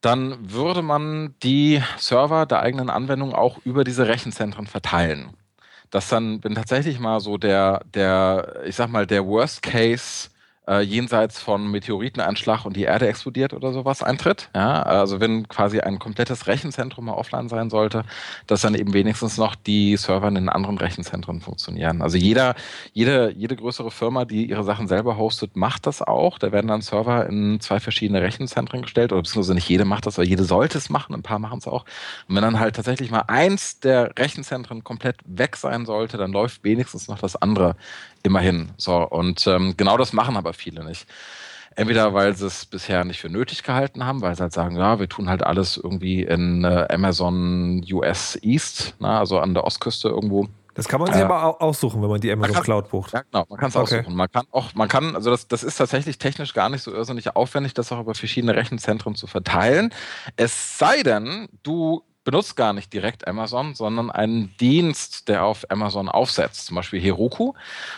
[0.00, 5.34] dann würde man die Server der eigenen Anwendung auch über diese Rechenzentren verteilen
[5.90, 10.29] dass dann, wenn tatsächlich mal so der, der, ich sag mal, der Worst Case
[10.70, 14.50] äh, jenseits von Meteoriteneinschlag und die Erde explodiert oder sowas eintritt.
[14.54, 18.04] Ja, also wenn quasi ein komplettes Rechenzentrum mal offline sein sollte,
[18.46, 22.02] dass dann eben wenigstens noch die Server in den anderen Rechenzentren funktionieren.
[22.02, 22.54] Also jeder,
[22.92, 26.38] jede, jede größere Firma, die ihre Sachen selber hostet, macht das auch.
[26.38, 30.18] Da werden dann Server in zwei verschiedene Rechenzentren gestellt, oder beziehungsweise nicht jede macht das,
[30.18, 31.84] aber jede sollte es machen, ein paar machen es auch.
[32.28, 36.62] Und wenn dann halt tatsächlich mal eins der Rechenzentren komplett weg sein sollte, dann läuft
[36.62, 37.74] wenigstens noch das andere
[38.22, 38.70] Immerhin.
[38.76, 41.06] So, und ähm, genau das machen aber viele nicht.
[41.76, 44.98] Entweder weil sie es bisher nicht für nötig gehalten haben, weil sie halt sagen, ja,
[44.98, 50.08] wir tun halt alles irgendwie in äh, Amazon US East, na, also an der Ostküste
[50.08, 50.48] irgendwo.
[50.74, 53.12] Das kann man sich äh, aber aussuchen, wenn man die Amazon kann, Cloud bucht.
[53.12, 53.98] Ja, genau, man kann es okay.
[54.00, 54.16] aussuchen.
[54.16, 57.34] Man kann auch, man kann, also das, das ist tatsächlich technisch gar nicht so irrsinnig
[57.36, 59.92] aufwendig, das auch über verschiedene Rechenzentren zu verteilen.
[60.36, 66.08] Es sei denn, du benutzt gar nicht direkt Amazon, sondern einen Dienst, der auf Amazon
[66.08, 66.66] aufsetzt.
[66.66, 67.54] Zum Beispiel Heroku,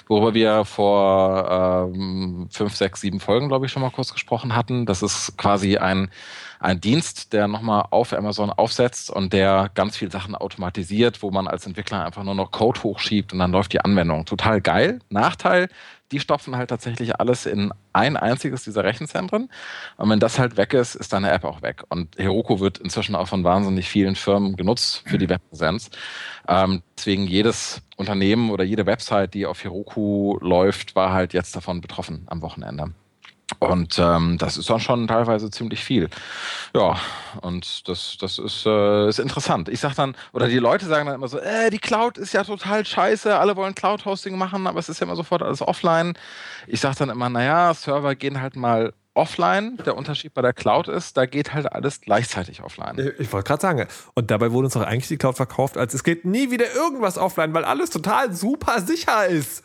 [0.08, 4.86] worüber wir vor ähm, fünf, sechs, sieben Folgen, glaube ich, schon mal kurz gesprochen hatten.
[4.86, 6.10] Das ist quasi ein
[6.62, 11.48] ein Dienst, der nochmal auf Amazon aufsetzt und der ganz viele Sachen automatisiert, wo man
[11.48, 14.24] als Entwickler einfach nur noch Code hochschiebt und dann läuft die Anwendung.
[14.26, 15.00] Total geil.
[15.08, 15.68] Nachteil,
[16.12, 19.50] die stopfen halt tatsächlich alles in ein einziges dieser Rechenzentren.
[19.96, 21.82] Und wenn das halt weg ist, ist deine App auch weg.
[21.88, 25.90] Und Heroku wird inzwischen auch von wahnsinnig vielen Firmen genutzt für die Webpräsenz.
[26.46, 31.80] Ähm, deswegen jedes Unternehmen oder jede Website, die auf Heroku läuft, war halt jetzt davon
[31.80, 32.92] betroffen am Wochenende.
[33.58, 36.08] Und ähm, das ist dann schon teilweise ziemlich viel.
[36.74, 36.98] Ja,
[37.40, 39.68] und das, das ist, äh, ist interessant.
[39.68, 42.44] Ich sag dann, oder die Leute sagen dann immer so, äh, die Cloud ist ja
[42.44, 46.14] total scheiße, alle wollen Cloud-Hosting machen, aber es ist ja immer sofort alles offline.
[46.66, 49.76] Ich sag dann immer, naja, Server gehen halt mal offline.
[49.84, 53.12] Der Unterschied bei der Cloud ist, da geht halt alles gleichzeitig offline.
[53.18, 56.04] Ich wollte gerade sagen, und dabei wurde uns doch eigentlich die Cloud verkauft, als es
[56.04, 59.64] geht nie wieder irgendwas offline, weil alles total super sicher ist.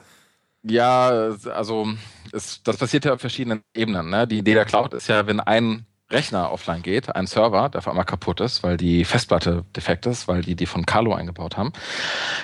[0.70, 1.10] Ja,
[1.54, 1.88] also
[2.32, 4.10] es, das passiert ja auf verschiedenen Ebenen.
[4.10, 4.28] Ne?
[4.28, 7.88] Die Idee der Cloud ist ja, wenn ein Rechner offline geht, ein Server, der auf
[7.88, 11.74] einmal kaputt ist, weil die Festplatte defekt ist, weil die die von Carlo eingebaut haben,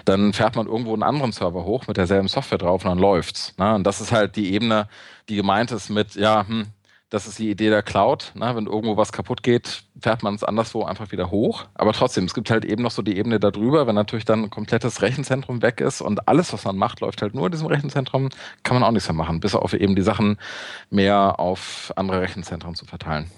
[0.03, 3.57] dann fährt man irgendwo einen anderen Server hoch mit derselben Software drauf und dann läuft's.
[3.57, 3.75] Ne?
[3.75, 4.89] Und das ist halt die Ebene,
[5.29, 6.67] die gemeint ist mit, ja, hm,
[7.13, 8.31] das ist die Idee der Cloud.
[8.33, 8.55] Ne?
[8.55, 11.65] Wenn irgendwo was kaputt geht, fährt man es anderswo einfach wieder hoch.
[11.75, 14.49] Aber trotzdem, es gibt halt eben noch so die Ebene darüber, wenn natürlich dann ein
[14.49, 18.29] komplettes Rechenzentrum weg ist und alles, was man macht, läuft halt nur in diesem Rechenzentrum,
[18.63, 20.39] kann man auch nichts mehr machen, bis auf eben die Sachen
[20.89, 23.29] mehr auf andere Rechenzentren zu verteilen.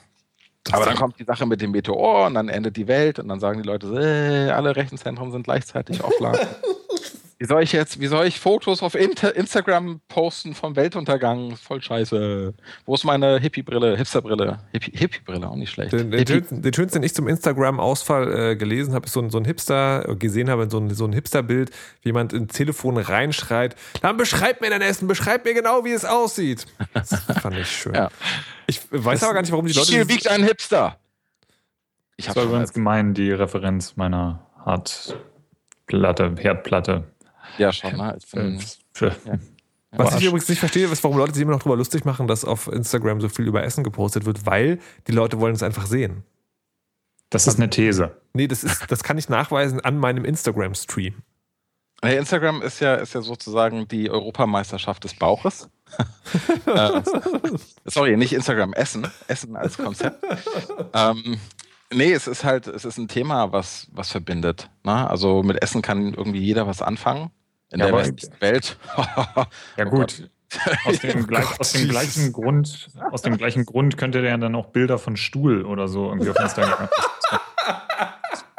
[0.71, 3.41] Aber dann kommt die Sache mit dem Meteor und dann endet die Welt und dann
[3.41, 6.39] sagen die Leute, äh, alle Rechenzentren sind gleichzeitig offline.
[7.37, 11.57] Wie soll ich jetzt, wie soll ich Fotos auf Inter Instagram posten vom Weltuntergang?
[11.57, 12.53] Voll scheiße.
[12.85, 14.59] Wo ist meine Hippie-Brille, Hipster-Brille?
[14.71, 15.91] Hippie-Brille, auch nicht schlecht.
[15.91, 19.29] Den, den, schönsten, den schönsten, den ich zum Instagram-Ausfall äh, gelesen habe, ist so ein,
[19.29, 21.71] so ein Hipster, äh, gesehen habe, so ein, so ein Hipster-Bild,
[22.03, 26.05] wie jemand ins Telefon reinschreit, dann beschreib mir dein Essen, beschreib mir genau, wie es
[26.05, 26.65] aussieht.
[26.93, 27.09] Das
[27.41, 27.93] fand ich schön.
[27.95, 28.09] ja.
[28.67, 29.91] Ich weiß das aber gar nicht, warum die Leute...
[29.91, 30.97] Wie wiegt ein Hipster?
[32.15, 37.03] Ich das war übrigens gemein, die Referenz meiner Hardplatte, Herdplatte.
[37.57, 37.95] Ja, schon.
[37.95, 38.17] Ne?
[38.31, 38.61] Bin,
[38.99, 39.39] ja.
[39.91, 42.43] Was ich übrigens nicht verstehe, ist, warum Leute sich immer noch darüber lustig machen, dass
[42.43, 46.23] auf Instagram so viel über Essen gepostet wird, weil die Leute wollen es einfach sehen.
[47.29, 48.21] Das ist eine These.
[48.33, 51.15] Nee, das, ist, das kann ich nachweisen an meinem Instagram-Stream.
[52.01, 55.69] Hey, Instagram ist ja, ist ja sozusagen die Europameisterschaft des Bauches.
[56.65, 57.01] äh,
[57.85, 59.07] sorry, nicht Instagram, Essen.
[59.27, 60.23] Essen als Konzept.
[60.93, 61.39] ähm,
[61.95, 64.69] Nee, es ist halt, es ist ein Thema, was, was verbindet.
[64.83, 65.09] Ne?
[65.09, 67.31] Also mit Essen kann irgendwie jeder was anfangen.
[67.71, 68.77] In ja, der westlichen Welt.
[69.77, 70.29] ja, gut.
[70.85, 74.55] Aus dem, oh gleich, aus dem, gleichen Grund, aus dem gleichen Grund könnte der dann
[74.55, 76.89] auch Bilder von Stuhl oder so irgendwie auf Instagram.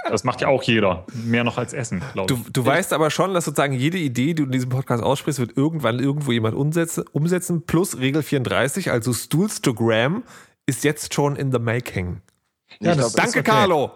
[0.09, 1.05] Das macht ja auch jeder.
[1.13, 2.43] Mehr noch als Essen, glaube ich.
[2.45, 5.41] Du, du weißt aber schon, dass sozusagen jede Idee, die du in diesem Podcast aussprichst,
[5.41, 10.23] wird irgendwann irgendwo jemand umsetzen, umsetzen plus Regel 34, also Stoolstogram
[10.67, 12.21] ist jetzt schon in the making.
[12.81, 13.51] Ja, das, danke, okay.
[13.51, 13.93] Carlo.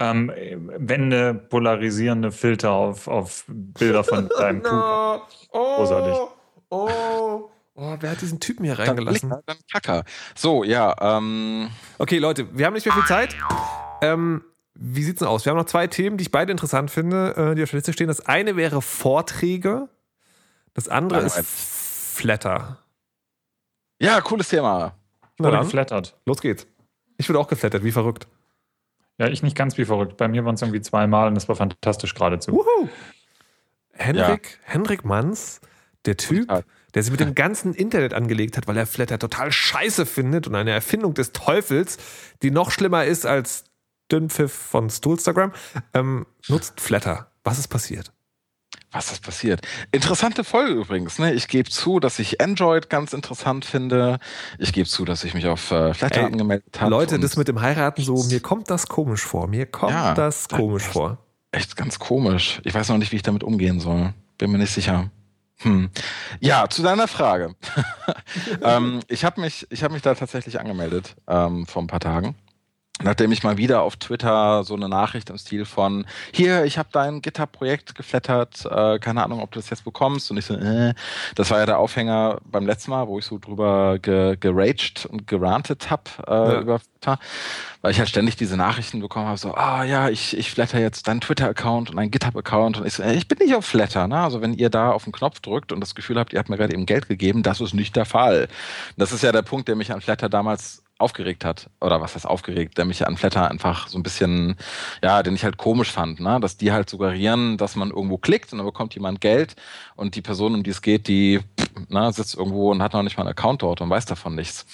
[0.00, 0.32] Ähm,
[0.76, 5.22] wende polarisierende Filter auf, auf Bilder von deinem no.
[5.52, 6.18] Oh, Großartig.
[6.70, 9.30] Oh, oh, wer hat diesen Typen hier reingelassen?
[9.30, 10.04] Dann, dann Kacker.
[10.34, 10.94] So, ja.
[11.00, 11.70] Ähm.
[11.98, 13.36] Okay, Leute, wir haben nicht mehr viel Zeit.
[14.02, 14.42] Ähm,
[14.74, 15.44] wie sieht's denn aus?
[15.44, 17.92] Wir haben noch zwei Themen, die ich beide interessant finde, äh, die auf der Liste
[17.92, 18.08] stehen.
[18.08, 19.88] Das eine wäre Vorträge.
[20.74, 22.78] Das andere Nein, ist Flatter.
[24.00, 24.96] Ja, cooles Thema.
[25.36, 26.16] Ich wurde geflattert.
[26.26, 26.66] Los geht's.
[27.16, 28.26] Ich wurde auch geflattert, wie verrückt.
[29.18, 30.16] Ja, ich nicht ganz wie verrückt.
[30.16, 32.52] Bei mir waren es irgendwie zweimal und das war fantastisch geradezu.
[32.52, 32.88] Wuhu.
[33.92, 34.72] Henrik, ja.
[34.72, 35.60] Henrik Manns,
[36.04, 36.48] der Typ,
[36.94, 40.54] der sich mit dem ganzen Internet angelegt hat, weil er Flatter total scheiße findet und
[40.56, 41.98] eine Erfindung des Teufels,
[42.42, 43.64] die noch schlimmer ist als
[44.10, 45.52] Dünnpfiff von Stoolstagram,
[45.94, 47.30] ähm, nutzt Flatter.
[47.44, 48.12] Was ist passiert?
[48.94, 49.60] Was ist passiert?
[49.90, 51.18] Interessante Folge übrigens.
[51.18, 51.34] Ne?
[51.34, 54.20] Ich gebe zu, dass ich Android ganz interessant finde.
[54.60, 56.92] Ich gebe zu, dass ich mich auf äh, Flatter angemeldet habe.
[56.92, 59.48] Leute, das mit dem Heiraten so, mir kommt das komisch vor.
[59.48, 61.18] Mir kommt ja, das komisch das vor.
[61.50, 62.60] Echt ganz komisch.
[62.62, 64.14] Ich weiß noch nicht, wie ich damit umgehen soll.
[64.38, 65.10] Bin mir nicht sicher.
[65.58, 65.90] Hm.
[66.38, 67.56] Ja, zu deiner Frage.
[68.62, 72.36] ähm, ich habe mich, hab mich da tatsächlich angemeldet ähm, vor ein paar Tagen
[73.02, 76.88] nachdem ich mal wieder auf Twitter so eine Nachricht im Stil von hier, ich habe
[76.92, 80.30] dein GitHub-Projekt geflattert, äh, keine Ahnung, ob du das jetzt bekommst.
[80.30, 80.94] Und ich so, äh,
[81.34, 85.26] das war ja der Aufhänger beim letzten Mal, wo ich so drüber ge geraged und
[85.26, 86.60] gerantet habe äh, ja.
[86.60, 87.18] über Twitter,
[87.82, 91.08] weil ich halt ständig diese Nachrichten bekommen habe, so, ah ja, ich, ich flatter jetzt
[91.08, 92.78] deinen Twitter-Account und einen GitHub-Account.
[92.78, 94.06] Und ich so, ey, ich bin nicht auf Flatter.
[94.06, 94.18] Ne?
[94.18, 96.56] Also wenn ihr da auf den Knopf drückt und das Gefühl habt, ihr habt mir
[96.56, 98.48] gerade eben Geld gegeben, das ist nicht der Fall.
[98.96, 102.26] Das ist ja der Punkt, der mich an Flatter damals aufgeregt hat, oder was heißt
[102.26, 104.56] aufgeregt, der mich an Flatter einfach so ein bisschen,
[105.02, 106.40] ja, den ich halt komisch fand, ne?
[106.40, 109.54] dass die halt suggerieren, dass man irgendwo klickt und dann bekommt jemand Geld
[109.94, 111.40] und die Person, um die es geht, die
[111.88, 114.34] na, ne, sitzt irgendwo und hat noch nicht mal einen Account dort und weiß davon
[114.34, 114.66] nichts.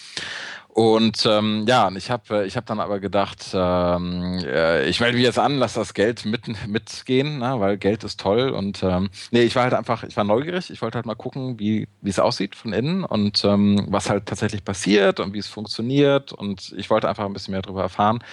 [0.81, 5.26] Und ähm, ja, ich habe ich hab dann aber gedacht, ähm, äh, ich melde mich
[5.26, 8.49] jetzt an, lass das Geld mit, mitgehen, ne, weil Geld ist toll.
[8.49, 11.59] Und ähm, nee, ich war halt einfach, ich war neugierig, ich wollte halt mal gucken,
[11.59, 15.49] wie wie es aussieht von innen und ähm, was halt tatsächlich passiert und wie es
[15.49, 16.33] funktioniert.
[16.33, 18.24] Und ich wollte einfach ein bisschen mehr darüber erfahren.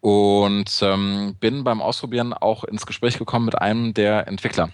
[0.00, 4.70] Und ähm, bin beim Ausprobieren auch ins Gespräch gekommen mit einem der Entwickler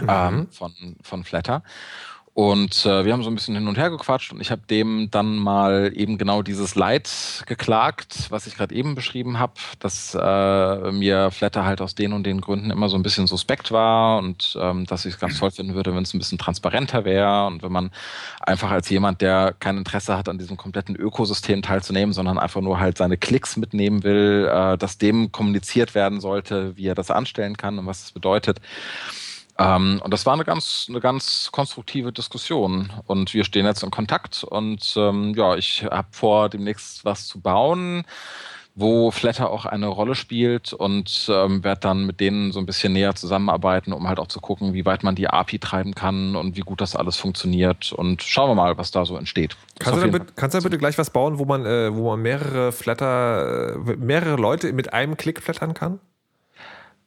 [0.00, 0.08] mhm.
[0.08, 0.72] ähm, von,
[1.02, 1.62] von Flatter.
[2.32, 5.10] Und äh, wir haben so ein bisschen hin und her gequatscht und ich habe dem
[5.10, 10.92] dann mal eben genau dieses Leid geklagt, was ich gerade eben beschrieben habe, dass äh,
[10.92, 14.56] mir Flatter halt aus den und den Gründen immer so ein bisschen suspekt war und
[14.60, 17.64] ähm, dass ich es ganz toll finden würde, wenn es ein bisschen transparenter wäre und
[17.64, 17.90] wenn man
[18.40, 22.78] einfach als jemand, der kein Interesse hat, an diesem kompletten Ökosystem teilzunehmen, sondern einfach nur
[22.78, 27.56] halt seine Klicks mitnehmen will, äh, dass dem kommuniziert werden sollte, wie er das anstellen
[27.56, 28.60] kann und was es bedeutet.
[29.60, 32.92] Ähm, und das war eine ganz, eine ganz konstruktive Diskussion.
[33.06, 34.42] Und wir stehen jetzt in Kontakt.
[34.42, 38.04] Und ähm, ja, ich habe vor, demnächst was zu bauen,
[38.74, 42.92] wo Flatter auch eine Rolle spielt und ähm, werde dann mit denen so ein bisschen
[42.92, 46.56] näher zusammenarbeiten, um halt auch zu gucken, wie weit man die API treiben kann und
[46.56, 47.92] wie gut das alles funktioniert.
[47.92, 49.56] Und schauen wir mal, was da so entsteht.
[49.78, 52.72] Kannst du, bitte, kannst du bitte gleich was bauen, wo man, äh, wo man mehrere
[52.72, 56.00] Flatter, äh, mehrere Leute mit einem Klick flattern kann?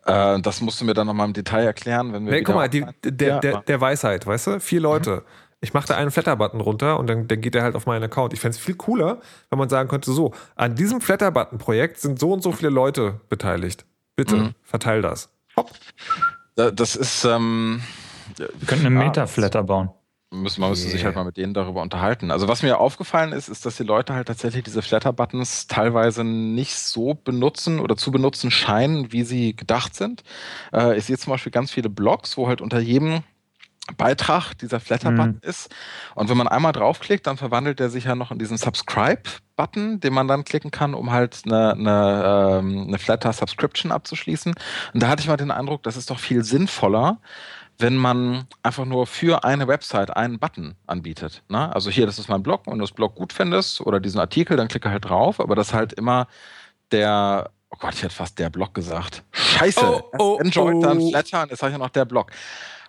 [0.06, 2.34] Äh, das musst du mir dann nochmal im Detail erklären, wenn wir.
[2.34, 4.60] Nee, guck mal, die, der, ja, der, der Weisheit, weißt du?
[4.60, 5.16] Vier Leute.
[5.16, 5.22] Mhm.
[5.62, 8.34] Ich mache da einen Flatter-Button runter und dann, dann geht der halt auf meinen Account.
[8.34, 12.34] Ich fände es viel cooler, wenn man sagen könnte: so, an diesem Flatter-Button-Projekt sind so
[12.34, 13.86] und so viele Leute beteiligt.
[14.16, 14.56] Bitte, mhm.
[14.64, 15.30] verteil das.
[15.56, 15.72] Hopp.
[16.56, 17.24] Das ist.
[17.24, 17.82] Ähm,
[18.38, 19.90] wir könnten einen Meta-Flatter bauen
[20.42, 20.98] müssen, man müsste yeah.
[20.98, 22.32] sich halt mal mit denen darüber unterhalten.
[22.32, 26.76] Also was mir aufgefallen ist, ist, dass die Leute halt tatsächlich diese Flatter-Buttons teilweise nicht
[26.76, 30.24] so benutzen oder zu benutzen scheinen, wie sie gedacht sind.
[30.74, 33.24] Äh, ich sehe zum Beispiel ganz viele Blogs, wo halt unter jedem
[33.98, 35.50] Beitrag dieser Flatter-Button mhm.
[35.50, 35.74] ist.
[36.16, 40.14] Und wenn man einmal draufklickt, dann verwandelt der sich ja noch in diesen Subscribe-Button, den
[40.14, 44.54] man dann klicken kann, um halt eine, eine, ähm, eine Flatter-Subscription abzuschließen.
[44.94, 47.20] Und da hatte ich mal den Eindruck, das ist doch viel sinnvoller,
[47.80, 51.44] wenn man einfach nur für eine Website einen Button anbietet.
[51.50, 51.74] Ne?
[51.74, 54.20] Also hier, das ist mein Blog und wenn du das Blog gut findest oder diesen
[54.20, 56.28] Artikel, dann klicke halt drauf, aber das halt immer
[56.92, 59.24] der, oh Gott, ich hätte fast der Blog gesagt.
[59.32, 60.82] Scheiße, oh, oh, Android, oh.
[60.82, 62.32] dann Flatter und jetzt sage ich ja noch der Blog.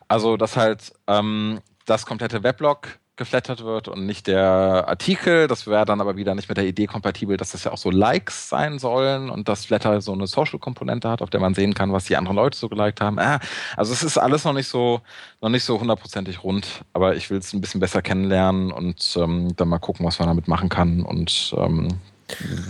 [0.07, 5.47] Also, dass halt ähm, das komplette Weblog geflattert wird und nicht der Artikel.
[5.47, 7.91] Das wäre dann aber wieder nicht mit der Idee kompatibel, dass das ja auch so
[7.91, 11.93] Likes sein sollen und dass Flatter so eine Social-Komponente hat, auf der man sehen kann,
[11.93, 13.19] was die anderen Leute so geliked haben.
[13.19, 13.39] Ah,
[13.77, 15.01] also es ist alles noch nicht so,
[15.41, 19.55] noch nicht so hundertprozentig rund, aber ich will es ein bisschen besser kennenlernen und ähm,
[19.57, 21.89] dann mal gucken, was man damit machen kann und ähm,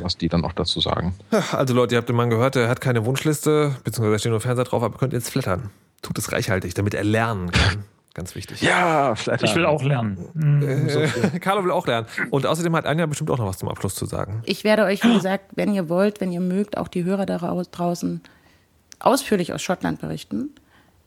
[0.01, 1.15] was die dann auch dazu sagen.
[1.53, 4.41] Also Leute, ihr habt den Mann gehört, er hat keine Wunschliste, beziehungsweise da steht nur
[4.41, 5.71] Fernseher drauf, aber könnt jetzt flattern.
[6.03, 7.85] Tut es reichhaltig, damit er lernen kann.
[8.15, 8.63] Ganz wichtig.
[8.63, 9.43] Ja, vielleicht.
[9.43, 10.29] Ich will auch lernen.
[10.35, 11.01] Hm, so.
[11.01, 11.09] Äh,
[11.41, 12.07] Carlo will auch lernen.
[12.31, 14.41] Und außerdem hat Anja bestimmt auch noch was zum Abschluss zu sagen.
[14.47, 17.39] Ich werde euch, wie gesagt, wenn ihr wollt, wenn ihr mögt, auch die Hörer da
[17.39, 18.21] draußen
[19.01, 20.51] ausführlich aus Schottland berichten.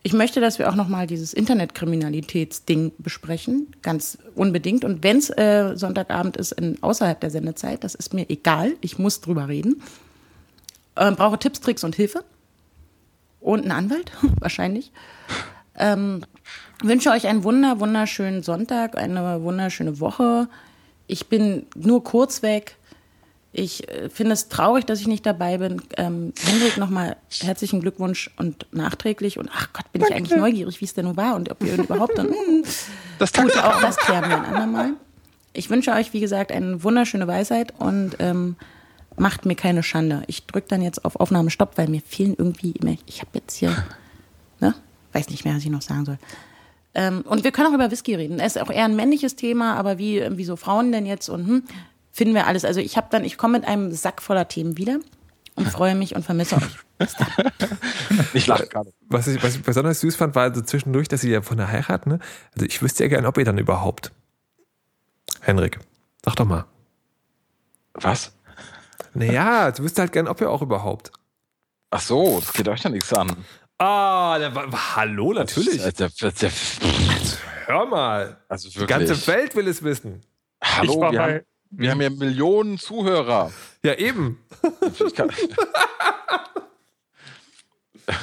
[0.02, 4.84] Ich möchte, dass wir auch nochmal dieses Internetkriminalitätsding besprechen, ganz unbedingt.
[4.84, 8.98] Und wenn es äh, Sonntagabend ist, in, außerhalb der Sendezeit, das ist mir egal, ich
[8.98, 9.82] muss drüber reden.
[10.96, 12.22] Ähm, brauche Tipps, Tricks und Hilfe.
[13.40, 14.92] Und einen Anwalt, wahrscheinlich.
[15.76, 16.22] Ähm,
[16.82, 20.48] wünsche euch einen wunder, wunderschönen Sonntag, eine wunderschöne Woche.
[21.06, 22.76] Ich bin nur kurz weg.
[23.52, 25.82] Ich äh, finde es traurig, dass ich nicht dabei bin.
[25.96, 29.38] Ähm, Hendrik, nochmal herzlichen Glückwunsch und nachträglich.
[29.38, 31.74] Und ach Gott, bin ich eigentlich neugierig, wie es denn nun war und ob ihr
[31.74, 32.28] überhaupt dann.
[32.28, 32.62] Mm,
[33.18, 34.92] Das gut, auch das klären wir ein andermal.
[35.52, 38.54] Ich wünsche euch, wie gesagt, eine wunderschöne Weisheit und ähm,
[39.16, 40.22] macht mir keine Schande.
[40.28, 42.96] Ich drücke dann jetzt auf Aufnahme Stopp, weil mir fehlen irgendwie immer.
[43.06, 43.74] Ich habe jetzt hier,
[44.60, 44.74] ne?
[45.12, 46.18] Weiß nicht mehr, was ich noch sagen soll.
[46.98, 48.40] Ähm, und wir können auch über Whisky reden.
[48.40, 51.46] Es ist auch eher ein männliches Thema, aber wie, wie so Frauen denn jetzt und
[51.46, 51.62] hm,
[52.10, 52.64] finden wir alles.
[52.64, 54.98] Also ich habe dann, ich komme mit einem Sack voller Themen wieder
[55.54, 56.64] und freue mich und vermisse euch.
[58.34, 58.92] Ich lache gerade.
[59.08, 61.70] Was ich, was ich besonders süß fand, war also zwischendurch, dass sie ja von der
[61.70, 62.18] Heirat, ne?
[62.54, 64.10] Also ich wüsste ja gerne, ob ihr dann überhaupt.
[65.40, 65.78] Henrik,
[66.24, 66.64] sag doch mal.
[67.94, 68.32] Was?
[69.14, 71.12] Naja, du wüsstest halt gern, ob ihr auch überhaupt.
[71.90, 73.36] Ach so, das geht euch ja nichts an.
[73.78, 75.80] Ah, der war, hallo, natürlich.
[75.80, 76.50] Der, der, der,
[77.66, 78.36] Hör mal.
[78.48, 79.08] also Die wirklich.
[79.08, 80.22] ganze Welt will es wissen.
[80.62, 83.52] Hallo, wir, bei, haben, wir haben ja Millionen Zuhörer.
[83.84, 84.38] Ja, eben.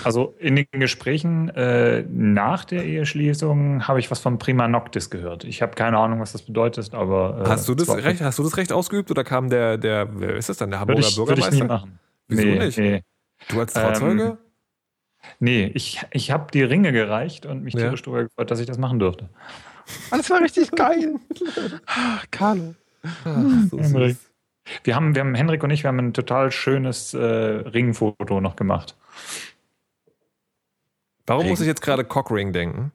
[0.04, 5.44] Also in den Gesprächen äh, nach der Eheschließung habe ich was von Prima Noctis gehört.
[5.44, 7.44] Ich habe keine Ahnung, was das bedeutet, aber.
[7.46, 10.36] Äh, Hast du das Recht, hast du das Recht ausgeübt oder kam der, der, wer
[10.36, 11.64] ist das dann, der Hamburger Würde ich, würde ich Bürgermeister?
[11.64, 12.00] nie machen.
[12.28, 12.78] Wieso nee, nicht?
[12.80, 13.04] Nee,
[13.50, 14.24] Du als Trauzeuge?
[14.24, 14.38] Ähm,
[15.40, 17.82] nee ich, ich habe die Ringe gereicht und mich Ja.
[17.82, 19.30] tierisch darüber gefreut, dass ich das machen durfte.
[20.12, 21.16] Mann, das war richtig geil.
[22.32, 22.76] Carlo.
[23.24, 24.16] Ach, so Henrik.
[24.18, 24.32] süß.
[24.84, 28.56] Wir haben, wir haben, Henrik und ich, wir haben ein total schönes äh, Ringfoto noch
[28.56, 28.96] gemacht.
[31.28, 32.92] Warum muss ich jetzt gerade Cockring denken?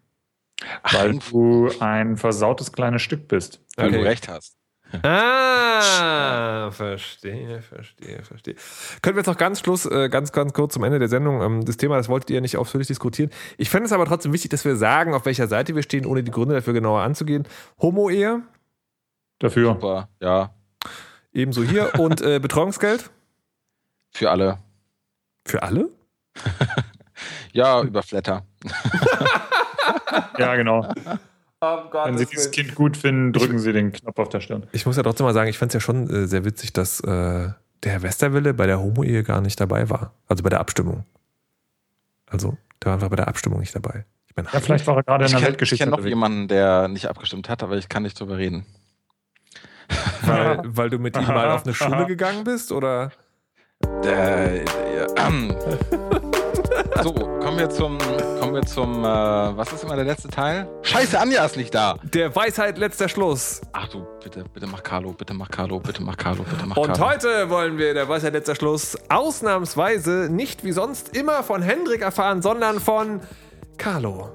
[0.91, 3.61] Weil du ein versautes kleines Stück bist.
[3.77, 3.99] Weil Okay.
[3.99, 4.57] du recht hast.
[5.03, 8.55] Ah, verstehe, verstehe, verstehe.
[9.03, 11.65] Können wir jetzt noch ganz Schluss, äh, ganz, ganz kurz zum Ende der Sendung, ähm,
[11.65, 13.31] das Thema, das wolltet ihr nicht ausführlich diskutieren.
[13.59, 16.23] Ich fände es aber trotzdem wichtig, dass wir sagen, auf welcher Seite wir stehen, ohne
[16.23, 17.47] die Gründe dafür genauer anzugehen.
[17.81, 18.43] Homo-Ehe,
[19.41, 19.73] Dafür.
[19.73, 20.09] Super.
[20.21, 20.51] Ja,
[21.33, 21.95] ebenso hier.
[21.99, 23.11] Und äh, Betreuungsgeld
[24.13, 24.59] für alle.
[25.45, 25.91] für alle?
[27.53, 28.47] Ja, über Flatter.
[30.39, 30.91] Ja, genau.
[31.63, 34.67] Oh Wenn Sie dieses Kind gut finden, drücken Sie den Knopf auf der Stirn.
[34.73, 37.01] Ich muss ja trotzdem mal sagen, ich fand es ja schon äh, sehr witzig, dass
[37.01, 40.15] äh, der Herr Westerwille bei der Homo-Ehe gar nicht dabei war.
[40.27, 41.05] Also bei der Abstimmung.
[42.27, 44.07] Also, der war einfach bei der Abstimmung nicht dabei.
[44.29, 46.15] Ich meine, Ja, vielleicht war er gerade in Ich der kenne Weltgeschichte kenn noch unterwegs.
[46.15, 48.65] jemanden, der nicht abgestimmt hat, aber ich kann nicht drüber reden.
[50.23, 53.13] weil, weil du mit ihm mal auf eine Schule gegangen bist oder?
[54.05, 54.67] Äh, äh,
[55.17, 55.55] ähm.
[57.03, 57.97] So, kommen wir zum,
[58.39, 60.69] kommen wir zum, äh, was ist immer der letzte Teil?
[60.83, 61.97] Scheiße, Anja ist nicht da.
[62.03, 63.63] Der Weisheit letzter Schluss.
[63.73, 66.93] Ach du, bitte, bitte mach Carlo, bitte mach Carlo, bitte mach Carlo, bitte mach Und
[66.99, 67.13] Carlo.
[67.13, 72.43] heute wollen wir, der Weisheit letzter Schluss, ausnahmsweise nicht wie sonst immer von Hendrik erfahren,
[72.43, 73.21] sondern von
[73.79, 74.31] Carlo.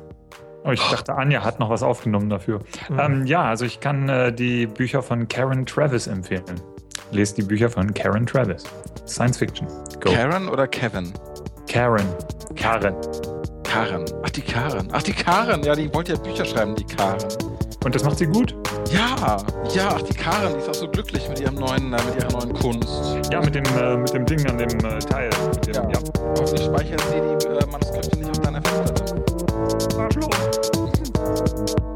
[0.64, 2.62] Oh, ich dachte, Anja hat noch was aufgenommen dafür.
[2.98, 6.60] Ähm, ja, also ich kann äh, die Bücher von Karen Travis empfehlen.
[7.12, 8.64] Lest die Bücher von Karen Travis.
[9.06, 9.68] Science Fiction.
[10.00, 10.12] Go.
[10.12, 11.14] Karen oder Kevin?
[11.68, 12.06] Karen.
[12.56, 12.96] Karen.
[13.64, 14.06] Karen.
[14.24, 14.88] Ach, die Karen.
[14.92, 15.64] Ach, die Karen.
[15.64, 17.18] Ja, die wollte ja Bücher schreiben, die Karen.
[17.84, 18.56] Und das macht sie gut?
[18.92, 19.38] Ja,
[19.74, 22.32] ja, ach, die Karen, die ist auch so glücklich mit ihrem neuen, äh, mit ihrer
[22.32, 22.90] neuen Kunst.
[23.32, 25.30] Ja, mit dem, äh, mit dem Ding an dem äh, Teil.
[25.54, 25.90] Mit dem, Ja.
[25.90, 26.00] ja.
[26.40, 29.16] Hoffentlich speichert sie die äh, Manuskripte nicht auf deiner Festplatte.
[30.00, 31.95] Arschloch.